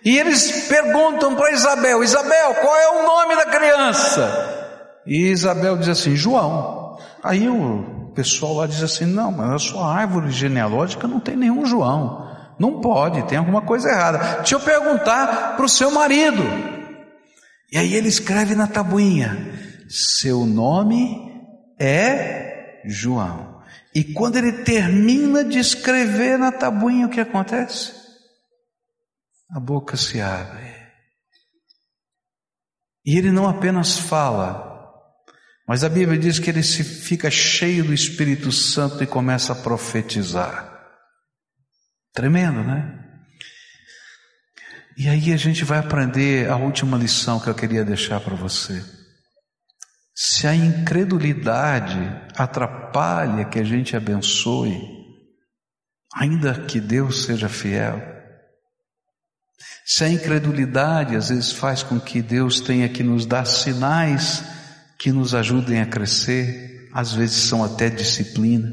E 0.03 0.17
eles 0.17 0.67
perguntam 0.67 1.37
para 1.37 1.53
Isabel: 1.53 2.03
Isabel, 2.03 2.55
qual 2.55 2.75
é 2.75 2.89
o 2.99 3.05
nome 3.05 3.37
da 3.37 3.45
criança? 3.45 4.99
E 5.07 5.29
Isabel 5.29 5.77
diz 5.77 5.87
assim: 5.87 6.17
João. 6.17 6.97
Aí 7.23 7.47
o 7.47 8.11
pessoal 8.13 8.55
lá 8.55 8.67
diz 8.67 8.83
assim: 8.83 9.05
Não, 9.05 9.31
mas 9.31 9.51
a 9.51 9.59
sua 9.59 9.95
árvore 9.95 10.31
genealógica 10.31 11.07
não 11.07 11.21
tem 11.21 11.37
nenhum 11.37 11.65
João. 11.65 12.29
Não 12.59 12.81
pode, 12.81 13.23
tem 13.23 13.37
alguma 13.37 13.61
coisa 13.61 13.87
errada. 13.87 14.17
Deixa 14.39 14.55
eu 14.55 14.59
perguntar 14.59 15.55
para 15.55 15.65
o 15.65 15.69
seu 15.69 15.91
marido. 15.91 16.43
E 17.71 17.77
aí 17.77 17.93
ele 17.93 18.09
escreve 18.09 18.53
na 18.53 18.67
tabuinha: 18.67 19.49
Seu 19.87 20.45
nome 20.45 21.15
é 21.79 22.81
João. 22.85 23.50
E 23.93 24.03
quando 24.13 24.37
ele 24.37 24.63
termina 24.63 25.43
de 25.43 25.59
escrever 25.59 26.37
na 26.37 26.51
tabuinha, 26.51 27.07
o 27.07 27.09
que 27.09 27.19
acontece? 27.19 27.93
A 29.49 29.59
boca 29.59 29.97
se 29.97 30.21
abre. 30.21 30.71
E 33.05 33.17
ele 33.17 33.31
não 33.31 33.47
apenas 33.49 33.97
fala, 33.97 34.71
mas 35.67 35.83
a 35.83 35.89
Bíblia 35.89 36.17
diz 36.17 36.39
que 36.39 36.49
ele 36.49 36.63
se 36.63 36.83
fica 36.83 37.29
cheio 37.29 37.83
do 37.83 37.93
Espírito 37.93 38.51
Santo 38.51 39.03
e 39.03 39.07
começa 39.07 39.53
a 39.53 39.55
profetizar. 39.55 40.69
Tremendo, 42.13 42.63
né? 42.63 42.97
E 44.97 45.07
aí 45.07 45.33
a 45.33 45.37
gente 45.37 45.63
vai 45.65 45.79
aprender 45.79 46.49
a 46.49 46.57
última 46.57 46.97
lição 46.97 47.39
que 47.39 47.49
eu 47.49 47.55
queria 47.55 47.83
deixar 47.83 48.19
para 48.19 48.35
você. 48.35 49.00
Se 50.13 50.45
a 50.45 50.53
incredulidade 50.53 51.99
atrapalha 52.35 53.45
que 53.45 53.59
a 53.59 53.63
gente 53.63 53.95
abençoe, 53.95 54.79
ainda 56.13 56.53
que 56.65 56.79
Deus 56.79 57.23
seja 57.23 57.47
fiel, 57.47 58.09
Se 59.85 60.03
a 60.03 60.09
incredulidade 60.09 61.15
às 61.15 61.29
vezes 61.29 61.51
faz 61.51 61.83
com 61.83 61.99
que 61.99 62.21
Deus 62.21 62.59
tenha 62.59 62.89
que 62.89 63.03
nos 63.03 63.25
dar 63.25 63.45
sinais 63.45 64.43
que 64.97 65.11
nos 65.11 65.35
ajudem 65.35 65.81
a 65.81 65.85
crescer, 65.85 66.89
às 66.93 67.13
vezes 67.13 67.35
são 67.35 67.63
até 67.63 67.89
disciplina, 67.89 68.71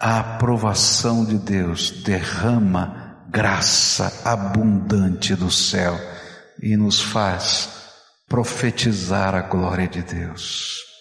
a 0.00 0.20
aprovação 0.20 1.24
de 1.24 1.38
Deus 1.38 2.02
derrama 2.02 3.24
graça 3.30 4.12
abundante 4.24 5.34
do 5.34 5.50
céu 5.50 5.98
e 6.60 6.76
nos 6.76 7.00
faz 7.00 7.81
profetizar 8.32 9.34
a 9.34 9.42
glória 9.42 9.86
de 9.86 10.00
Deus. 10.00 10.91